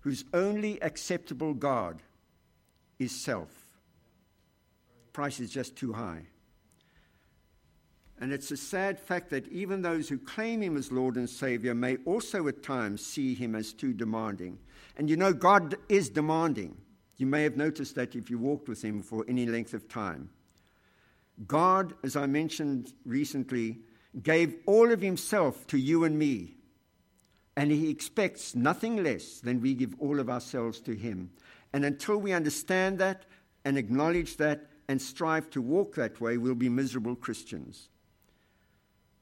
whose 0.00 0.24
only 0.34 0.82
acceptable 0.82 1.54
God 1.54 2.02
is 2.98 3.12
self. 3.12 3.48
Price 5.12 5.40
is 5.40 5.50
just 5.50 5.76
too 5.76 5.92
high. 5.92 6.26
And 8.20 8.32
it's 8.32 8.50
a 8.50 8.56
sad 8.56 9.00
fact 9.00 9.30
that 9.30 9.48
even 9.48 9.82
those 9.82 10.08
who 10.08 10.18
claim 10.18 10.62
him 10.62 10.76
as 10.76 10.92
Lord 10.92 11.16
and 11.16 11.28
Savior 11.28 11.74
may 11.74 11.96
also 12.04 12.46
at 12.46 12.62
times 12.62 13.04
see 13.04 13.34
him 13.34 13.56
as 13.56 13.72
too 13.72 13.92
demanding. 13.92 14.58
And 14.96 15.10
you 15.10 15.16
know, 15.16 15.32
God 15.32 15.76
is 15.88 16.08
demanding. 16.08 16.76
You 17.22 17.26
may 17.26 17.44
have 17.44 17.56
noticed 17.56 17.94
that 17.94 18.16
if 18.16 18.30
you 18.30 18.38
walked 18.38 18.68
with 18.68 18.82
him 18.82 19.00
for 19.00 19.24
any 19.28 19.46
length 19.46 19.74
of 19.74 19.88
time. 19.88 20.30
God, 21.46 21.94
as 22.02 22.16
I 22.16 22.26
mentioned 22.26 22.92
recently, 23.04 23.78
gave 24.20 24.56
all 24.66 24.90
of 24.90 25.00
himself 25.00 25.64
to 25.68 25.78
you 25.78 26.02
and 26.02 26.18
me. 26.18 26.56
And 27.56 27.70
he 27.70 27.90
expects 27.90 28.56
nothing 28.56 29.04
less 29.04 29.38
than 29.38 29.60
we 29.60 29.72
give 29.74 29.94
all 30.00 30.18
of 30.18 30.28
ourselves 30.28 30.80
to 30.80 30.96
him. 30.96 31.30
And 31.72 31.84
until 31.84 32.16
we 32.16 32.32
understand 32.32 32.98
that 32.98 33.24
and 33.64 33.78
acknowledge 33.78 34.36
that 34.38 34.66
and 34.88 35.00
strive 35.00 35.48
to 35.50 35.62
walk 35.62 35.94
that 35.94 36.20
way, 36.20 36.38
we'll 36.38 36.56
be 36.56 36.68
miserable 36.68 37.14
Christians. 37.14 37.88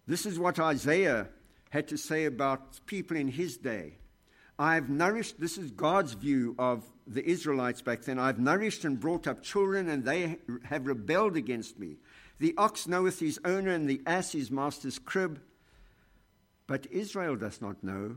This 0.07 0.25
is 0.25 0.39
what 0.39 0.59
Isaiah 0.59 1.29
had 1.69 1.87
to 1.89 1.99
say 1.99 2.25
about 2.25 2.81
people 2.87 3.19
in 3.19 3.29
his 3.29 3.59
day. 3.59 3.99
I've 4.61 4.91
nourished, 4.91 5.41
this 5.41 5.57
is 5.57 5.71
God's 5.71 6.13
view 6.13 6.55
of 6.59 6.85
the 7.07 7.25
Israelites 7.25 7.81
back 7.81 8.03
then. 8.03 8.19
I've 8.19 8.39
nourished 8.39 8.85
and 8.85 9.01
brought 9.01 9.27
up 9.27 9.43
children, 9.43 9.89
and 9.89 10.05
they 10.05 10.37
have 10.65 10.87
rebelled 10.87 11.35
against 11.35 11.79
me. 11.79 11.97
The 12.41 12.53
ox 12.59 12.87
knoweth 12.87 13.21
his 13.21 13.41
owner, 13.43 13.71
and 13.71 13.89
the 13.89 14.03
ass 14.05 14.33
his 14.33 14.51
master's 14.51 14.99
crib. 14.99 15.41
But 16.67 16.87
Israel 16.91 17.37
does 17.37 17.63
not 17.63 17.83
know. 17.83 18.17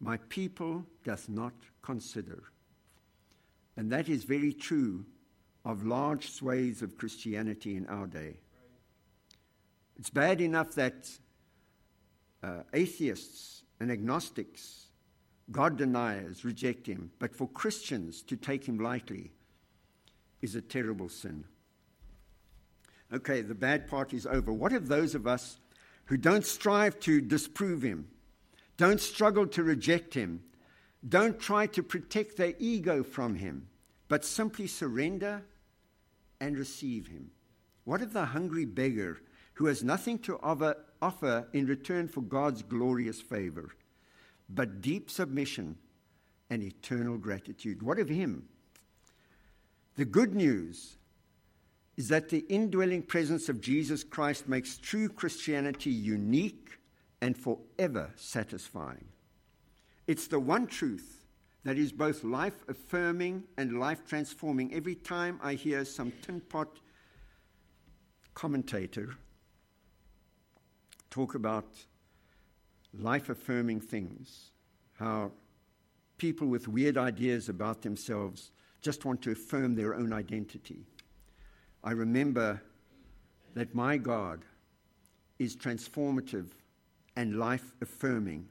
My 0.00 0.16
people 0.30 0.86
doth 1.04 1.28
not 1.28 1.52
consider. 1.82 2.44
And 3.76 3.92
that 3.92 4.08
is 4.08 4.24
very 4.24 4.54
true 4.54 5.04
of 5.62 5.84
large 5.84 6.30
swathes 6.30 6.80
of 6.80 6.96
Christianity 6.96 7.76
in 7.76 7.84
our 7.88 8.06
day. 8.06 8.38
It's 9.98 10.10
bad 10.10 10.40
enough 10.40 10.74
that 10.76 11.10
uh, 12.42 12.62
atheists 12.72 13.62
and 13.78 13.92
agnostics, 13.92 14.86
God 15.50 15.76
deniers, 15.76 16.44
reject 16.44 16.86
him, 16.86 17.10
but 17.18 17.34
for 17.34 17.48
Christians 17.48 18.22
to 18.22 18.36
take 18.36 18.66
him 18.66 18.78
lightly 18.78 19.32
is 20.40 20.54
a 20.54 20.62
terrible 20.62 21.08
sin. 21.08 21.44
Okay, 23.12 23.42
the 23.42 23.54
bad 23.54 23.86
part 23.86 24.12
is 24.14 24.26
over. 24.26 24.52
What 24.52 24.72
of 24.72 24.88
those 24.88 25.14
of 25.14 25.26
us 25.26 25.58
who 26.06 26.16
don't 26.16 26.44
strive 26.44 26.98
to 27.00 27.20
disprove 27.20 27.82
him, 27.82 28.08
don't 28.76 29.00
struggle 29.00 29.46
to 29.48 29.62
reject 29.62 30.14
him, 30.14 30.42
don't 31.06 31.38
try 31.38 31.66
to 31.66 31.82
protect 31.82 32.36
their 32.36 32.54
ego 32.58 33.02
from 33.02 33.36
him, 33.36 33.68
but 34.08 34.24
simply 34.24 34.66
surrender 34.66 35.42
and 36.40 36.58
receive 36.58 37.06
him? 37.08 37.30
What 37.84 38.00
of 38.00 38.14
the 38.14 38.24
hungry 38.24 38.64
beggar 38.64 39.20
who 39.54 39.66
has 39.66 39.84
nothing 39.84 40.18
to 40.20 40.38
offer, 40.42 40.76
offer 41.00 41.46
in 41.52 41.66
return 41.66 42.08
for 42.08 42.22
God's 42.22 42.62
glorious 42.62 43.20
favor, 43.20 43.70
but 44.48 44.80
deep 44.80 45.10
submission 45.10 45.76
and 46.50 46.62
eternal 46.62 47.18
gratitude? 47.18 47.82
What 47.82 47.98
of 47.98 48.08
him? 48.08 48.48
The 49.96 50.04
good 50.04 50.34
news 50.34 50.96
is 51.96 52.08
that 52.08 52.28
the 52.28 52.44
indwelling 52.48 53.02
presence 53.02 53.48
of 53.48 53.60
Jesus 53.60 54.02
Christ 54.02 54.48
makes 54.48 54.76
true 54.76 55.08
Christianity 55.08 55.90
unique 55.90 56.78
and 57.20 57.36
forever 57.36 58.10
satisfying. 58.16 59.06
It's 60.06 60.26
the 60.26 60.40
one 60.40 60.66
truth 60.66 61.24
that 61.64 61.78
is 61.78 61.92
both 61.92 62.24
life 62.24 62.64
affirming 62.68 63.44
and 63.56 63.78
life 63.78 64.04
transforming. 64.06 64.74
Every 64.74 64.94
time 64.94 65.40
I 65.42 65.54
hear 65.54 65.84
some 65.84 66.12
tin 66.22 66.40
pot 66.40 66.68
commentator 68.34 69.16
talk 71.10 71.36
about 71.36 71.66
life 72.98 73.28
affirming 73.28 73.80
things, 73.80 74.50
how 74.94 75.32
people 76.18 76.46
with 76.46 76.68
weird 76.68 76.96
ideas 76.96 77.48
about 77.48 77.82
themselves 77.82 78.52
just 78.80 79.04
want 79.04 79.22
to 79.22 79.32
affirm 79.32 79.74
their 79.74 79.94
own 79.94 80.12
identity. 80.12 80.86
I 81.82 81.92
remember 81.92 82.62
that 83.54 83.74
my 83.74 83.96
God 83.96 84.44
is 85.38 85.56
transformative 85.56 86.48
and 87.16 87.38
life 87.38 87.72
affirming, 87.80 88.48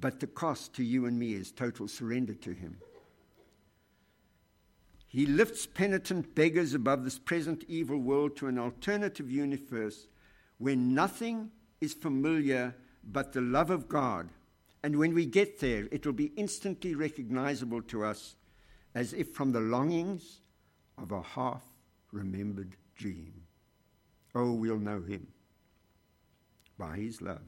but 0.00 0.20
the 0.20 0.26
cost 0.26 0.74
to 0.74 0.84
you 0.84 1.06
and 1.06 1.18
me 1.18 1.34
is 1.34 1.50
total 1.50 1.88
surrender 1.88 2.34
to 2.34 2.52
Him. 2.52 2.76
He 5.06 5.26
lifts 5.26 5.66
penitent 5.66 6.34
beggars 6.34 6.74
above 6.74 7.04
this 7.04 7.18
present 7.18 7.64
evil 7.68 7.98
world 7.98 8.36
to 8.36 8.48
an 8.48 8.58
alternative 8.58 9.30
universe 9.30 10.08
where 10.58 10.74
nothing 10.74 11.50
is 11.80 11.94
familiar 11.94 12.74
but 13.10 13.32
the 13.32 13.40
love 13.40 13.70
of 13.70 13.88
God. 13.88 14.28
And 14.82 14.98
when 14.98 15.14
we 15.14 15.26
get 15.26 15.60
there, 15.60 15.88
it 15.90 16.04
will 16.04 16.12
be 16.12 16.32
instantly 16.36 16.94
recognizable 16.94 17.82
to 17.82 18.04
us 18.04 18.36
as 18.94 19.12
if 19.12 19.34
from 19.34 19.52
the 19.52 19.60
longings 19.60 20.40
of 20.98 21.12
a 21.12 21.22
half 21.22 21.62
remembered 22.12 22.76
dream. 22.96 23.32
Oh, 24.34 24.52
we'll 24.52 24.78
know 24.78 25.00
him 25.02 25.26
by 26.78 26.96
his 26.96 27.22
love. 27.22 27.42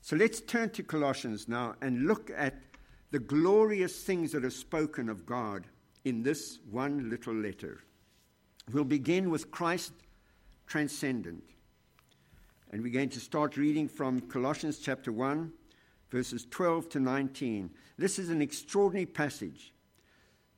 So 0.00 0.16
let's 0.16 0.40
turn 0.40 0.70
to 0.70 0.82
Colossians 0.82 1.48
now 1.48 1.76
and 1.80 2.06
look 2.06 2.30
at 2.36 2.56
the 3.12 3.20
glorious 3.20 4.02
things 4.02 4.32
that 4.32 4.44
are 4.44 4.50
spoken 4.50 5.08
of 5.08 5.26
God 5.26 5.66
in 6.04 6.22
this 6.22 6.58
one 6.70 7.08
little 7.08 7.34
letter. 7.34 7.82
We'll 8.72 8.84
begin 8.84 9.30
with 9.30 9.50
Christ 9.50 9.92
transcendent. 10.66 11.44
And 12.72 12.82
we're 12.82 12.90
going 12.90 13.10
to 13.10 13.20
start 13.20 13.58
reading 13.58 13.86
from 13.86 14.22
Colossians 14.22 14.78
chapter 14.78 15.12
1, 15.12 15.52
verses 16.10 16.46
12 16.50 16.88
to 16.88 17.00
19. 17.00 17.70
This 17.98 18.18
is 18.18 18.30
an 18.30 18.40
extraordinary 18.40 19.04
passage. 19.04 19.74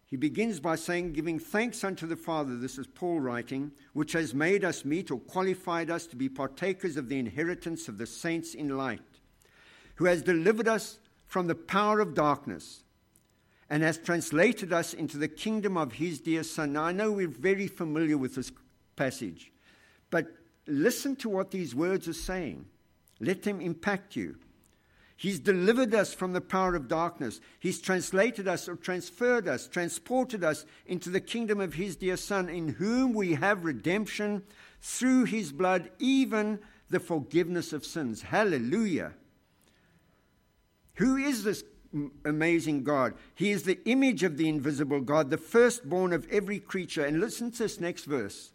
He 0.06 0.16
begins 0.16 0.60
by 0.60 0.76
saying, 0.76 1.14
giving 1.14 1.40
thanks 1.40 1.82
unto 1.82 2.06
the 2.06 2.14
Father, 2.14 2.56
this 2.56 2.78
is 2.78 2.86
Paul 2.86 3.18
writing, 3.18 3.72
which 3.94 4.12
has 4.12 4.32
made 4.32 4.64
us 4.64 4.84
meet 4.84 5.10
or 5.10 5.18
qualified 5.18 5.90
us 5.90 6.06
to 6.06 6.14
be 6.14 6.28
partakers 6.28 6.96
of 6.96 7.08
the 7.08 7.18
inheritance 7.18 7.88
of 7.88 7.98
the 7.98 8.06
saints 8.06 8.54
in 8.54 8.76
light, 8.76 9.00
who 9.96 10.04
has 10.04 10.22
delivered 10.22 10.68
us 10.68 11.00
from 11.26 11.48
the 11.48 11.56
power 11.56 11.98
of 11.98 12.14
darkness 12.14 12.84
and 13.68 13.82
has 13.82 13.98
translated 13.98 14.72
us 14.72 14.94
into 14.94 15.18
the 15.18 15.26
kingdom 15.26 15.76
of 15.76 15.94
his 15.94 16.20
dear 16.20 16.44
Son. 16.44 16.74
Now, 16.74 16.84
I 16.84 16.92
know 16.92 17.10
we're 17.10 17.26
very 17.26 17.66
familiar 17.66 18.16
with 18.16 18.36
this 18.36 18.52
passage, 18.94 19.50
but 20.10 20.28
listen 20.66 21.16
to 21.16 21.28
what 21.28 21.50
these 21.50 21.74
words 21.74 22.08
are 22.08 22.12
saying. 22.12 22.66
Let 23.20 23.42
them 23.42 23.60
impact 23.60 24.16
you. 24.16 24.36
He's 25.16 25.38
delivered 25.38 25.94
us 25.94 26.12
from 26.12 26.32
the 26.32 26.40
power 26.40 26.74
of 26.74 26.88
darkness. 26.88 27.40
He's 27.60 27.80
translated 27.80 28.48
us 28.48 28.68
or 28.68 28.74
transferred 28.74 29.46
us, 29.46 29.68
transported 29.68 30.42
us 30.42 30.66
into 30.86 31.08
the 31.08 31.20
kingdom 31.20 31.60
of 31.60 31.74
His 31.74 31.96
dear 31.96 32.16
Son, 32.16 32.48
in 32.48 32.68
whom 32.68 33.12
we 33.12 33.34
have 33.34 33.64
redemption 33.64 34.42
through 34.80 35.24
His 35.24 35.52
blood, 35.52 35.90
even 35.98 36.58
the 36.90 37.00
forgiveness 37.00 37.72
of 37.72 37.86
sins. 37.86 38.22
Hallelujah. 38.22 39.12
Who 40.94 41.16
is 41.16 41.44
this 41.44 41.64
amazing 42.24 42.82
God? 42.82 43.14
He 43.34 43.50
is 43.50 43.62
the 43.62 43.80
image 43.88 44.24
of 44.24 44.36
the 44.36 44.48
invisible 44.48 45.00
God, 45.00 45.30
the 45.30 45.38
firstborn 45.38 46.12
of 46.12 46.26
every 46.30 46.58
creature. 46.58 47.04
And 47.04 47.20
listen 47.20 47.52
to 47.52 47.58
this 47.58 47.80
next 47.80 48.04
verse. 48.04 48.52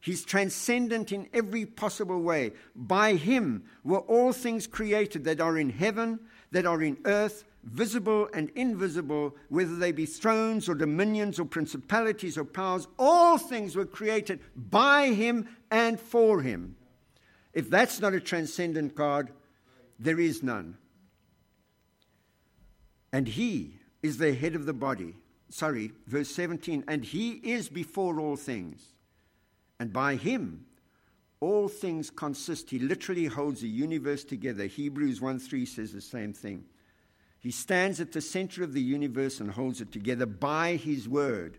He's 0.00 0.24
transcendent 0.24 1.10
in 1.12 1.28
every 1.32 1.66
possible 1.66 2.20
way. 2.20 2.52
By 2.74 3.14
him 3.14 3.64
were 3.82 4.00
all 4.00 4.32
things 4.32 4.66
created 4.66 5.24
that 5.24 5.40
are 5.40 5.58
in 5.58 5.70
heaven, 5.70 6.20
that 6.52 6.66
are 6.66 6.82
in 6.82 6.98
earth, 7.04 7.44
visible 7.64 8.28
and 8.32 8.50
invisible, 8.54 9.34
whether 9.48 9.74
they 9.76 9.92
be 9.92 10.06
thrones 10.06 10.68
or 10.68 10.74
dominions 10.74 11.40
or 11.40 11.44
principalities 11.44 12.38
or 12.38 12.44
powers. 12.44 12.86
All 12.98 13.38
things 13.38 13.74
were 13.74 13.86
created 13.86 14.40
by 14.54 15.08
him 15.08 15.48
and 15.70 15.98
for 15.98 16.42
him. 16.42 16.76
If 17.52 17.68
that's 17.68 18.00
not 18.00 18.14
a 18.14 18.20
transcendent 18.20 18.94
God, 18.94 19.30
there 19.98 20.20
is 20.20 20.44
none. 20.44 20.78
And 23.12 23.26
he 23.26 23.78
is 24.02 24.18
the 24.18 24.34
head 24.34 24.54
of 24.54 24.64
the 24.64 24.72
body. 24.72 25.16
Sorry, 25.50 25.90
verse 26.06 26.28
17. 26.28 26.84
And 26.86 27.04
he 27.04 27.32
is 27.32 27.68
before 27.68 28.20
all 28.20 28.36
things 28.36 28.94
and 29.78 29.92
by 29.92 30.16
him, 30.16 30.64
all 31.40 31.68
things 31.68 32.10
consist. 32.10 32.70
He 32.70 32.78
literally 32.78 33.26
holds 33.26 33.60
the 33.60 33.68
universe 33.68 34.24
together. 34.24 34.66
Hebrews 34.66 35.20
1 35.20 35.38
3 35.38 35.66
says 35.66 35.92
the 35.92 36.00
same 36.00 36.32
thing. 36.32 36.64
He 37.38 37.52
stands 37.52 38.00
at 38.00 38.12
the 38.12 38.20
center 38.20 38.64
of 38.64 38.72
the 38.72 38.82
universe 38.82 39.38
and 39.38 39.50
holds 39.50 39.80
it 39.80 39.92
together 39.92 40.26
by 40.26 40.74
his 40.74 41.08
word. 41.08 41.58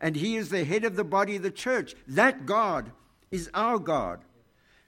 And 0.00 0.16
he 0.16 0.36
is 0.36 0.48
the 0.48 0.64
head 0.64 0.84
of 0.84 0.96
the 0.96 1.04
body 1.04 1.36
of 1.36 1.42
the 1.42 1.50
church. 1.50 1.94
That 2.08 2.46
God 2.46 2.90
is 3.30 3.50
our 3.52 3.78
God, 3.78 4.24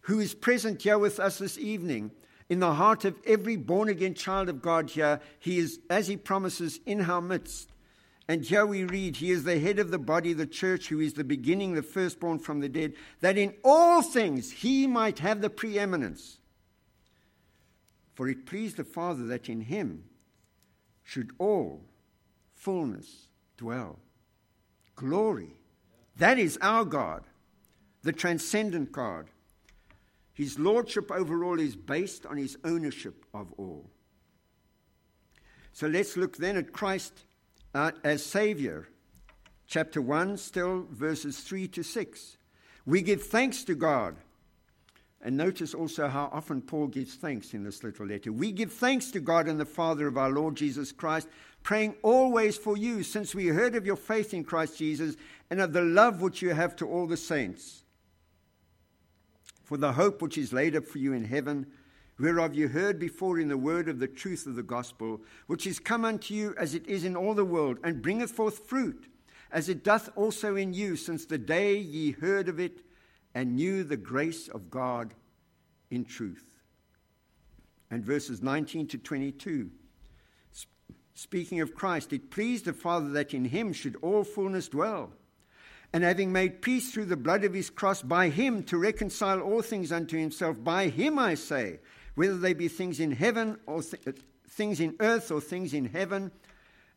who 0.02 0.18
is 0.18 0.34
present 0.34 0.80
here 0.80 0.98
with 0.98 1.20
us 1.20 1.38
this 1.38 1.58
evening. 1.58 2.12
In 2.48 2.60
the 2.60 2.74
heart 2.74 3.04
of 3.04 3.16
every 3.26 3.56
born 3.56 3.88
again 3.88 4.14
child 4.14 4.48
of 4.48 4.62
God 4.62 4.90
here, 4.90 5.20
he 5.38 5.58
is, 5.58 5.80
as 5.90 6.08
he 6.08 6.16
promises, 6.16 6.80
in 6.86 7.02
our 7.02 7.20
midst. 7.20 7.70
And 8.32 8.42
here 8.42 8.64
we 8.64 8.84
read, 8.84 9.16
He 9.16 9.30
is 9.30 9.44
the 9.44 9.58
head 9.58 9.78
of 9.78 9.90
the 9.90 9.98
body, 9.98 10.32
the 10.32 10.46
church, 10.46 10.88
who 10.88 11.00
is 11.00 11.12
the 11.12 11.22
beginning, 11.22 11.74
the 11.74 11.82
firstborn 11.82 12.38
from 12.38 12.60
the 12.60 12.68
dead, 12.70 12.94
that 13.20 13.36
in 13.36 13.52
all 13.62 14.00
things 14.00 14.50
He 14.50 14.86
might 14.86 15.18
have 15.18 15.42
the 15.42 15.50
preeminence. 15.50 16.38
For 18.14 18.26
it 18.30 18.46
pleased 18.46 18.78
the 18.78 18.84
Father 18.84 19.24
that 19.24 19.50
in 19.50 19.60
Him 19.60 20.04
should 21.04 21.32
all 21.36 21.82
fullness 22.54 23.26
dwell. 23.58 23.98
Glory. 24.96 25.52
That 26.16 26.38
is 26.38 26.58
our 26.62 26.86
God, 26.86 27.24
the 28.02 28.12
transcendent 28.12 28.92
God. 28.92 29.26
His 30.32 30.58
lordship 30.58 31.10
over 31.10 31.44
all 31.44 31.60
is 31.60 31.76
based 31.76 32.24
on 32.24 32.38
his 32.38 32.56
ownership 32.64 33.26
of 33.34 33.52
all. 33.58 33.90
So 35.74 35.86
let's 35.86 36.16
look 36.16 36.38
then 36.38 36.56
at 36.56 36.72
Christ 36.72 37.26
uh, 37.74 37.92
as 38.04 38.24
Savior. 38.24 38.88
Chapter 39.66 40.02
1, 40.02 40.36
still 40.36 40.86
verses 40.90 41.40
3 41.40 41.68
to 41.68 41.82
6. 41.82 42.36
We 42.84 43.00
give 43.02 43.22
thanks 43.22 43.64
to 43.64 43.74
God 43.74 44.16
And 45.24 45.36
notice 45.36 45.72
also 45.72 46.08
how 46.08 46.28
often 46.32 46.60
Paul 46.60 46.88
gives 46.88 47.14
thanks 47.14 47.54
in 47.54 47.62
this 47.62 47.84
little 47.84 48.06
letter. 48.06 48.32
We 48.32 48.50
give 48.50 48.72
thanks 48.72 49.12
to 49.12 49.20
God 49.20 49.46
and 49.46 49.58
the 49.58 49.64
Father 49.64 50.08
of 50.08 50.18
our 50.18 50.30
Lord 50.30 50.56
Jesus 50.56 50.90
Christ, 50.90 51.28
praying 51.62 51.94
always 52.02 52.56
for 52.56 52.76
you, 52.76 53.04
since 53.04 53.32
we 53.32 53.46
heard 53.46 53.76
of 53.76 53.86
your 53.86 53.96
faith 53.96 54.34
in 54.34 54.42
Christ 54.42 54.78
Jesus 54.78 55.14
and 55.48 55.60
of 55.60 55.72
the 55.72 55.82
love 55.82 56.20
which 56.20 56.42
you 56.42 56.50
have 56.50 56.74
to 56.76 56.88
all 56.88 57.06
the 57.06 57.16
saints. 57.16 57.84
For 59.62 59.76
the 59.76 59.92
hope 59.92 60.20
which 60.20 60.36
is 60.36 60.52
laid 60.52 60.74
up 60.74 60.86
for 60.86 60.98
you 60.98 61.12
in 61.12 61.24
heaven, 61.24 61.68
whereof 62.18 62.54
you 62.54 62.68
heard 62.68 62.98
before 62.98 63.38
in 63.38 63.48
the 63.48 63.56
word 63.56 63.88
of 63.88 63.98
the 63.98 64.08
truth 64.08 64.46
of 64.46 64.54
the 64.54 64.62
gospel, 64.62 65.20
which 65.46 65.66
is 65.66 65.78
come 65.78 66.04
unto 66.04 66.34
you 66.34 66.54
as 66.58 66.74
it 66.74 66.86
is 66.86 67.04
in 67.04 67.16
all 67.16 67.34
the 67.34 67.44
world, 67.44 67.78
and 67.82 68.02
bringeth 68.02 68.30
forth 68.30 68.66
fruit, 68.66 69.08
as 69.50 69.68
it 69.68 69.84
doth 69.84 70.10
also 70.16 70.56
in 70.56 70.72
you, 70.72 70.96
since 70.96 71.24
the 71.24 71.38
day 71.38 71.76
ye 71.76 72.12
heard 72.12 72.48
of 72.48 72.58
it 72.60 72.80
and 73.34 73.56
knew 73.56 73.82
the 73.84 73.96
grace 73.96 74.48
of 74.48 74.70
God 74.70 75.14
in 75.90 76.04
truth. 76.04 76.44
And 77.90 78.04
verses 78.04 78.42
19 78.42 78.88
to 78.88 78.98
22. 78.98 79.70
Speaking 81.14 81.60
of 81.60 81.74
Christ, 81.74 82.12
it 82.12 82.30
pleased 82.30 82.64
the 82.64 82.72
Father 82.72 83.10
that 83.10 83.34
in 83.34 83.44
him 83.44 83.72
should 83.72 83.96
all 84.00 84.24
fullness 84.24 84.68
dwell. 84.68 85.12
And 85.92 86.02
having 86.02 86.32
made 86.32 86.62
peace 86.62 86.90
through 86.90 87.04
the 87.04 87.18
blood 87.18 87.44
of 87.44 87.52
his 87.52 87.68
cross, 87.68 88.00
by 88.00 88.30
him 88.30 88.62
to 88.64 88.78
reconcile 88.78 89.40
all 89.40 89.60
things 89.60 89.92
unto 89.92 90.16
himself, 90.16 90.64
by 90.64 90.88
him 90.88 91.18
I 91.18 91.34
say, 91.34 91.80
whether 92.14 92.36
they 92.36 92.54
be 92.54 92.68
things 92.68 93.00
in 93.00 93.12
heaven 93.12 93.58
or 93.66 93.82
th- 93.82 94.06
uh, 94.06 94.12
things 94.48 94.80
in 94.80 94.94
earth 95.00 95.30
or 95.30 95.40
things 95.40 95.72
in 95.74 95.86
heaven, 95.86 96.30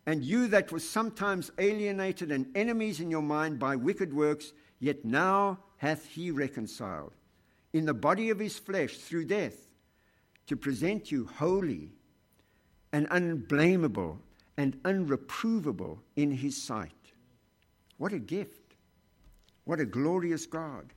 and 0.05 0.23
you 0.23 0.47
that 0.47 0.71
were 0.71 0.79
sometimes 0.79 1.51
alienated 1.57 2.31
and 2.31 2.55
enemies 2.55 2.99
in 2.99 3.09
your 3.09 3.21
mind 3.21 3.59
by 3.59 3.75
wicked 3.75 4.13
works, 4.13 4.53
yet 4.79 5.03
now 5.05 5.59
hath 5.77 6.05
he 6.05 6.31
reconciled 6.31 7.13
in 7.73 7.85
the 7.85 7.93
body 7.93 8.29
of 8.29 8.39
his 8.39 8.57
flesh 8.57 8.97
through 8.97 9.25
death 9.25 9.67
to 10.47 10.55
present 10.55 11.11
you 11.11 11.25
holy 11.25 11.91
and 12.93 13.07
unblameable 13.09 14.19
and 14.57 14.81
unreprovable 14.83 15.99
in 16.15 16.31
his 16.31 16.61
sight. 16.61 16.91
What 17.97 18.13
a 18.13 18.19
gift! 18.19 18.65
What 19.65 19.79
a 19.79 19.85
glorious 19.85 20.45
God, 20.45 20.93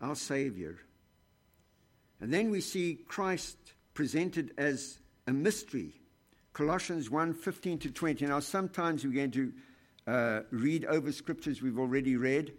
our 0.00 0.14
Savior. 0.14 0.78
And 2.20 2.32
then 2.32 2.50
we 2.50 2.60
see 2.60 2.98
Christ 3.06 3.56
presented 3.94 4.52
as 4.58 4.98
a 5.26 5.32
mystery. 5.32 5.94
Colossians 6.52 7.10
1 7.10 7.34
15 7.34 7.78
to 7.78 7.90
20. 7.90 8.26
Now, 8.26 8.40
sometimes 8.40 9.04
we're 9.04 9.14
going 9.14 9.30
to 9.30 9.52
uh, 10.06 10.40
read 10.50 10.84
over 10.86 11.12
scriptures 11.12 11.62
we've 11.62 11.78
already 11.78 12.16
read 12.16 12.52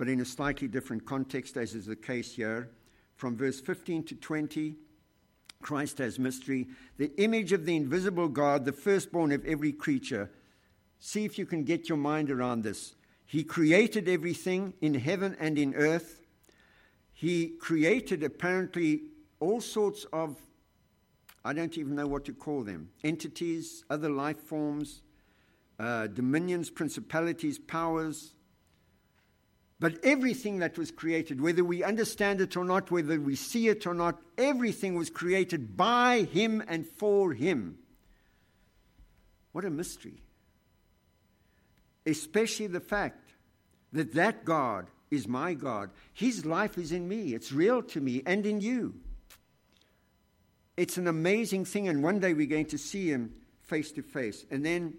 but 0.00 0.08
in 0.08 0.22
a 0.22 0.24
slightly 0.24 0.66
different 0.66 1.04
context, 1.04 1.58
as 1.58 1.74
is 1.74 1.84
the 1.84 1.94
case 1.94 2.34
here. 2.34 2.70
From 3.16 3.36
verse 3.36 3.60
15 3.60 4.04
to 4.04 4.14
20, 4.14 4.76
Christ 5.60 6.00
as 6.00 6.18
mystery, 6.18 6.68
the 6.96 7.14
image 7.20 7.52
of 7.52 7.66
the 7.66 7.76
invisible 7.76 8.28
God, 8.28 8.64
the 8.64 8.72
firstborn 8.72 9.30
of 9.30 9.44
every 9.44 9.72
creature. 9.72 10.30
See 11.00 11.26
if 11.26 11.38
you 11.38 11.44
can 11.44 11.64
get 11.64 11.90
your 11.90 11.98
mind 11.98 12.30
around 12.30 12.62
this. 12.62 12.94
He 13.26 13.44
created 13.44 14.08
everything 14.08 14.72
in 14.80 14.94
heaven 14.94 15.36
and 15.38 15.58
in 15.58 15.74
earth. 15.74 16.19
He 17.20 17.48
created 17.48 18.22
apparently 18.22 19.02
all 19.40 19.60
sorts 19.60 20.06
of, 20.10 20.38
I 21.44 21.52
don't 21.52 21.76
even 21.76 21.94
know 21.94 22.06
what 22.06 22.24
to 22.24 22.32
call 22.32 22.62
them, 22.62 22.88
entities, 23.04 23.84
other 23.90 24.08
life 24.08 24.38
forms, 24.38 25.02
uh, 25.78 26.06
dominions, 26.06 26.70
principalities, 26.70 27.58
powers, 27.58 28.32
but 29.78 30.02
everything 30.02 30.60
that 30.60 30.78
was 30.78 30.90
created, 30.90 31.42
whether 31.42 31.62
we 31.62 31.84
understand 31.84 32.40
it 32.40 32.56
or 32.56 32.64
not, 32.64 32.90
whether 32.90 33.20
we 33.20 33.36
see 33.36 33.68
it 33.68 33.86
or 33.86 33.92
not, 33.92 34.18
everything 34.38 34.94
was 34.94 35.10
created 35.10 35.76
by 35.76 36.22
Him 36.22 36.64
and 36.68 36.86
for 36.86 37.34
Him. 37.34 37.80
What 39.52 39.66
a 39.66 39.70
mystery. 39.70 40.22
Especially 42.06 42.66
the 42.66 42.80
fact 42.80 43.34
that 43.92 44.14
that 44.14 44.46
God 44.46 44.86
is 45.10 45.26
my 45.26 45.54
God. 45.54 45.90
His 46.14 46.46
life 46.46 46.78
is 46.78 46.92
in 46.92 47.08
me, 47.08 47.34
it's 47.34 47.52
real 47.52 47.82
to 47.82 48.00
me 48.00 48.22
and 48.26 48.46
in 48.46 48.60
you. 48.60 48.94
It's 50.76 50.96
an 50.96 51.08
amazing 51.08 51.64
thing, 51.64 51.88
and 51.88 52.02
one 52.02 52.20
day 52.20 52.32
we're 52.32 52.46
going 52.46 52.66
to 52.66 52.78
see 52.78 53.08
Him 53.08 53.34
face 53.60 53.92
to 53.92 54.02
face. 54.02 54.46
And 54.50 54.64
then, 54.64 54.94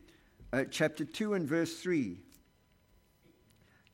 uh, 0.54 0.66
chapter 0.70 1.06
2 1.06 1.34
and 1.34 1.48
verse 1.48 1.80
3 1.80 2.18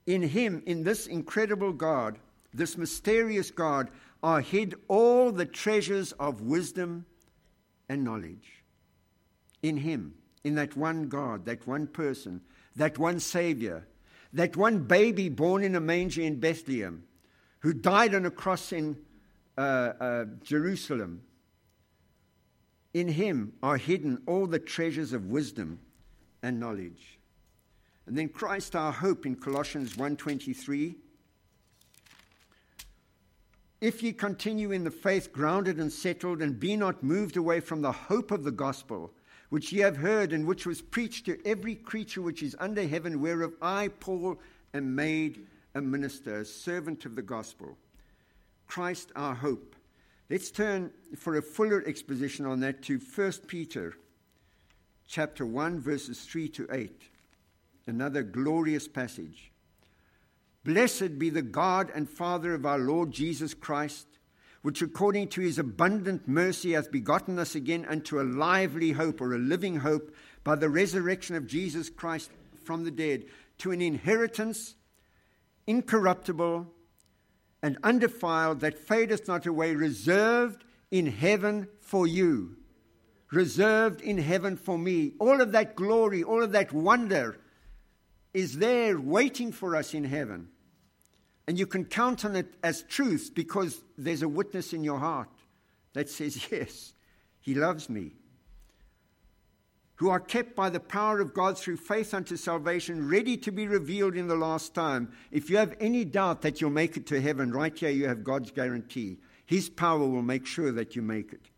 in 0.08 0.22
him, 0.22 0.64
in 0.66 0.84
this 0.84 1.06
incredible 1.06 1.74
God, 1.74 2.18
this 2.54 2.78
mysterious 2.78 3.52
God, 3.52 3.92
are 4.24 4.42
hid 4.42 4.74
all 4.88 5.32
the 5.32 5.46
treasures 5.46 6.14
of 6.14 6.42
wisdom 6.42 7.06
and 7.90 8.04
knowledge. 8.04 8.64
In 9.62 9.78
him, 9.78 10.16
in 10.46 10.56
that 10.56 10.78
one 10.78 11.10
God, 11.10 11.46
that 11.46 11.68
one 11.68 11.88
person, 11.88 12.42
that 12.78 12.98
one 12.98 13.20
Savior, 13.20 13.86
that 14.34 14.56
one 14.56 14.80
baby 14.80 15.30
born 15.30 15.64
in 15.64 15.76
a 15.76 15.80
manger 15.80 16.22
in 16.22 16.40
Bethlehem, 16.40 17.04
who 17.60 17.74
died 17.74 18.14
on 18.14 18.26
a 18.26 18.32
cross 18.32 18.72
in 18.72 18.98
uh, 19.58 19.62
uh, 19.62 20.26
Jerusalem. 20.44 21.22
In 22.94 23.08
him 23.08 23.54
are 23.62 23.78
hidden 23.78 24.22
all 24.26 24.48
the 24.48 24.60
treasures 24.60 25.14
of 25.14 25.26
wisdom 25.26 25.80
and 26.42 26.60
knowledge. 26.60 27.20
And 28.06 28.18
then 28.18 28.30
Christ 28.30 28.76
our 28.76 28.92
hope 28.92 29.26
in 29.26 29.36
Colossians 29.36 29.96
1:23 29.96 30.96
If 33.82 34.02
ye 34.02 34.14
continue 34.14 34.72
in 34.72 34.84
the 34.84 34.92
faith 34.92 35.34
grounded 35.34 35.78
and 35.78 35.92
settled 35.92 36.42
and 36.42 36.60
be 36.60 36.78
not 36.78 37.04
moved 37.04 37.38
away 37.38 37.60
from 37.60 37.82
the 37.82 37.92
hope 37.92 38.32
of 38.32 38.44
the 38.44 38.52
gospel 38.52 39.14
which 39.50 39.72
ye 39.72 39.80
have 39.80 39.98
heard 39.98 40.34
and 40.34 40.46
which 40.46 40.66
was 40.66 40.82
preached 40.82 41.26
to 41.26 41.40
every 41.46 41.76
creature 41.76 42.22
which 42.22 42.44
is 42.44 42.56
under 42.60 42.86
heaven 42.88 43.22
whereof 43.22 43.54
I 43.62 43.88
Paul 43.88 44.40
am 44.74 44.96
made 44.96 45.46
a 45.74 45.82
minister 45.82 46.40
a 46.40 46.46
servant 46.46 47.06
of 47.06 47.16
the 47.16 47.22
gospel. 47.22 47.78
Christ 48.68 49.12
our 49.16 49.36
hope. 49.36 49.76
Let's 50.30 50.52
turn 50.52 50.92
for 51.16 51.38
a 51.38 51.42
fuller 51.42 51.84
exposition 51.88 52.46
on 52.46 52.60
that 52.60 52.82
to 52.84 53.00
1 53.00 53.32
Peter 53.48 53.94
chapter 55.08 55.46
1 55.46 55.80
verses 55.80 56.22
3 56.26 56.50
to 56.50 56.68
8 56.70 57.10
Another 57.88 58.22
glorious 58.22 58.86
passage. 58.86 59.54
Blessed 60.66 61.18
be 61.18 61.30
the 61.30 61.42
God 61.42 61.90
and 61.96 62.10
Father 62.10 62.54
of 62.54 62.66
our 62.66 62.78
Lord 62.78 63.12
Jesus 63.12 63.54
Christ, 63.54 64.07
which 64.68 64.82
according 64.82 65.30
to 65.30 65.40
his 65.40 65.58
abundant 65.58 66.28
mercy 66.28 66.74
hath 66.74 66.92
begotten 66.92 67.40
us 67.40 67.56
again 67.56 67.86
unto 67.88 68.20
a 68.20 68.28
lively 68.28 68.92
hope 68.92 69.22
or 69.22 69.34
a 69.34 69.38
living 69.38 69.78
hope 69.78 70.14
by 70.44 70.56
the 70.56 70.68
resurrection 70.68 71.38
of 71.38 71.48
Jesus 71.48 71.90
Christ 71.90 72.30
from 72.66 72.84
the 72.84 72.92
dead, 72.92 73.24
to 73.60 73.72
an 73.72 73.82
inheritance 73.82 74.76
incorruptible 75.68 76.68
and 77.64 77.78
undefiled 77.82 78.60
that 78.60 78.78
fadeth 78.78 79.26
not 79.26 79.46
away, 79.46 79.74
reserved 79.74 80.66
in 80.92 81.06
heaven 81.06 81.70
for 81.80 82.06
you. 82.06 82.58
Reserved 83.32 84.02
in 84.02 84.18
heaven 84.18 84.58
for 84.58 84.78
me. 84.78 85.14
All 85.18 85.40
of 85.40 85.54
that 85.54 85.78
glory, 85.78 86.24
all 86.24 86.44
of 86.44 86.52
that 86.52 86.74
wonder 86.74 87.40
is 88.34 88.58
there 88.58 89.00
waiting 89.00 89.54
for 89.54 89.78
us 89.78 89.94
in 89.94 90.04
heaven. 90.04 90.50
And 91.48 91.58
you 91.58 91.66
can 91.66 91.86
count 91.86 92.26
on 92.26 92.36
it 92.36 92.54
as 92.62 92.84
truth 92.84 93.32
because 93.34 93.82
there's 93.98 94.22
a 94.22 94.28
witness 94.28 94.74
in 94.74 94.84
your 94.84 95.00
heart 95.00 95.30
that 95.94 96.10
says, 96.10 96.48
Yes, 96.52 96.94
He 97.40 97.54
loves 97.54 97.90
me. 97.90 98.14
Who 99.96 100.10
are 100.10 100.20
kept 100.20 100.56
by 100.56 100.70
the 100.70 100.80
power 100.80 101.20
of 101.20 101.34
God 101.34 101.58
through 101.58 101.78
faith 101.78 102.14
unto 102.14 102.36
salvation, 102.36 103.10
ready 103.10 103.36
to 103.38 103.52
be 103.52 103.68
revealed 103.68 104.16
in 104.16 104.28
the 104.28 104.36
last 104.36 104.76
time. 104.76 105.12
If 105.32 105.50
you 105.50 105.58
have 105.58 105.76
any 105.80 106.06
doubt 106.06 106.44
that 106.44 106.62
you'll 106.62 106.70
make 106.70 106.98
it 106.98 107.08
to 107.08 107.20
heaven, 107.20 107.52
right 107.52 107.76
here 107.76 107.90
you 107.90 108.08
have 108.08 108.24
God's 108.24 108.52
guarantee. 108.52 109.18
His 109.46 109.70
power 109.70 110.00
will 110.08 110.22
make 110.22 110.46
sure 110.46 110.72
that 110.72 110.96
you 110.96 111.02
make 111.02 111.34
it 111.34 111.50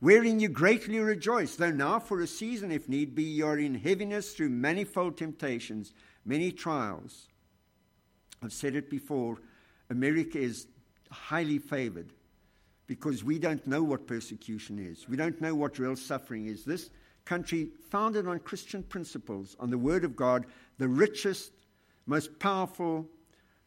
wherein 0.00 0.40
you 0.40 0.48
greatly 0.48 0.98
rejoice, 0.98 1.54
though 1.54 1.70
now 1.70 1.98
for 1.98 2.20
a 2.20 2.26
season, 2.26 2.72
if 2.72 2.88
need 2.88 3.14
be, 3.14 3.22
you 3.22 3.46
are 3.46 3.58
in 3.58 3.74
heaviness 3.74 4.32
through 4.32 4.48
manifold 4.48 5.16
temptations, 5.16 5.94
many 6.24 6.50
trials. 6.50 7.28
I've 8.42 8.52
said 8.52 8.74
it 8.74 8.90
before 8.90 9.38
America 9.90 10.38
is 10.38 10.66
highly 11.10 11.58
favored 11.58 12.12
because 12.86 13.22
we 13.22 13.38
don't 13.38 13.66
know 13.66 13.82
what 13.82 14.06
persecution 14.06 14.78
is. 14.78 15.08
We 15.08 15.16
don't 15.16 15.40
know 15.40 15.54
what 15.54 15.78
real 15.78 15.96
suffering 15.96 16.46
is. 16.46 16.64
This 16.64 16.90
country, 17.24 17.70
founded 17.90 18.26
on 18.26 18.38
Christian 18.40 18.82
principles, 18.82 19.56
on 19.60 19.70
the 19.70 19.78
Word 19.78 20.04
of 20.04 20.16
God, 20.16 20.46
the 20.78 20.88
richest, 20.88 21.52
most 22.06 22.38
powerful, 22.38 23.08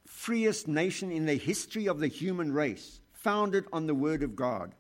freest 0.05 0.67
nation 0.67 1.11
in 1.11 1.25
the 1.25 1.35
history 1.35 1.87
of 1.87 1.99
the 1.99 2.07
human 2.07 2.51
race, 2.51 2.99
founded 3.13 3.65
on 3.71 3.87
the 3.87 3.95
Word 3.95 4.23
of 4.23 4.35
God 4.35 4.73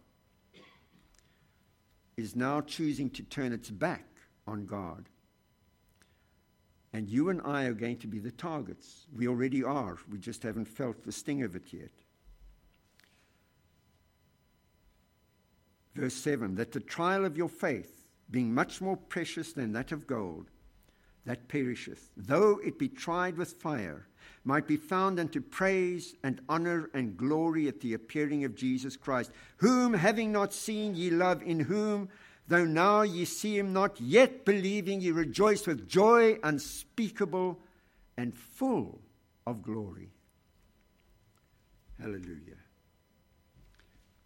is 2.17 2.35
now 2.35 2.61
choosing 2.61 3.09
to 3.11 3.23
turn 3.23 3.53
its 3.53 3.69
back 3.69 4.05
on 4.45 4.65
God. 4.65 5.09
And 6.93 7.09
you 7.09 7.29
and 7.29 7.41
I 7.43 7.65
are 7.65 7.73
going 7.73 7.97
to 7.97 8.07
be 8.07 8.19
the 8.19 8.31
targets. 8.31 9.07
We 9.15 9.27
already 9.27 9.63
are. 9.63 9.97
We 10.11 10.19
just 10.19 10.43
haven't 10.43 10.67
felt 10.67 11.03
the 11.03 11.11
sting 11.11 11.41
of 11.41 11.55
it 11.55 11.73
yet. 11.73 11.89
Verse 15.95 16.13
7 16.13 16.55
That 16.55 16.71
the 16.71 16.79
trial 16.79 17.25
of 17.25 17.35
your 17.35 17.49
faith, 17.49 18.05
being 18.29 18.53
much 18.53 18.79
more 18.79 18.97
precious 18.97 19.53
than 19.53 19.73
that 19.73 19.91
of 19.91 20.05
gold, 20.05 20.49
that 21.25 21.47
perisheth, 21.47 22.11
though 22.15 22.59
it 22.63 22.77
be 22.77 22.89
tried 22.89 23.37
with 23.37 23.53
fire, 23.53 24.07
might 24.43 24.67
be 24.67 24.77
found 24.77 25.19
unto 25.19 25.39
praise 25.39 26.15
and 26.23 26.41
honor 26.49 26.89
and 26.93 27.17
glory 27.17 27.67
at 27.67 27.79
the 27.79 27.93
appearing 27.93 28.43
of 28.43 28.55
Jesus 28.55 28.97
Christ, 28.97 29.31
whom, 29.57 29.93
having 29.93 30.31
not 30.31 30.53
seen, 30.53 30.95
ye 30.95 31.09
love, 31.09 31.41
in 31.41 31.61
whom 31.61 32.09
though 32.47 32.65
now 32.65 33.01
ye 33.01 33.25
see 33.25 33.57
him 33.57 33.73
not, 33.73 33.99
yet 34.01 34.45
believing 34.45 35.01
ye 35.01 35.11
rejoice 35.11 35.65
with 35.65 35.87
joy 35.87 36.37
unspeakable 36.43 37.59
and 38.17 38.37
full 38.37 39.01
of 39.45 39.61
glory. 39.61 40.09
Hallelujah. 41.99 42.57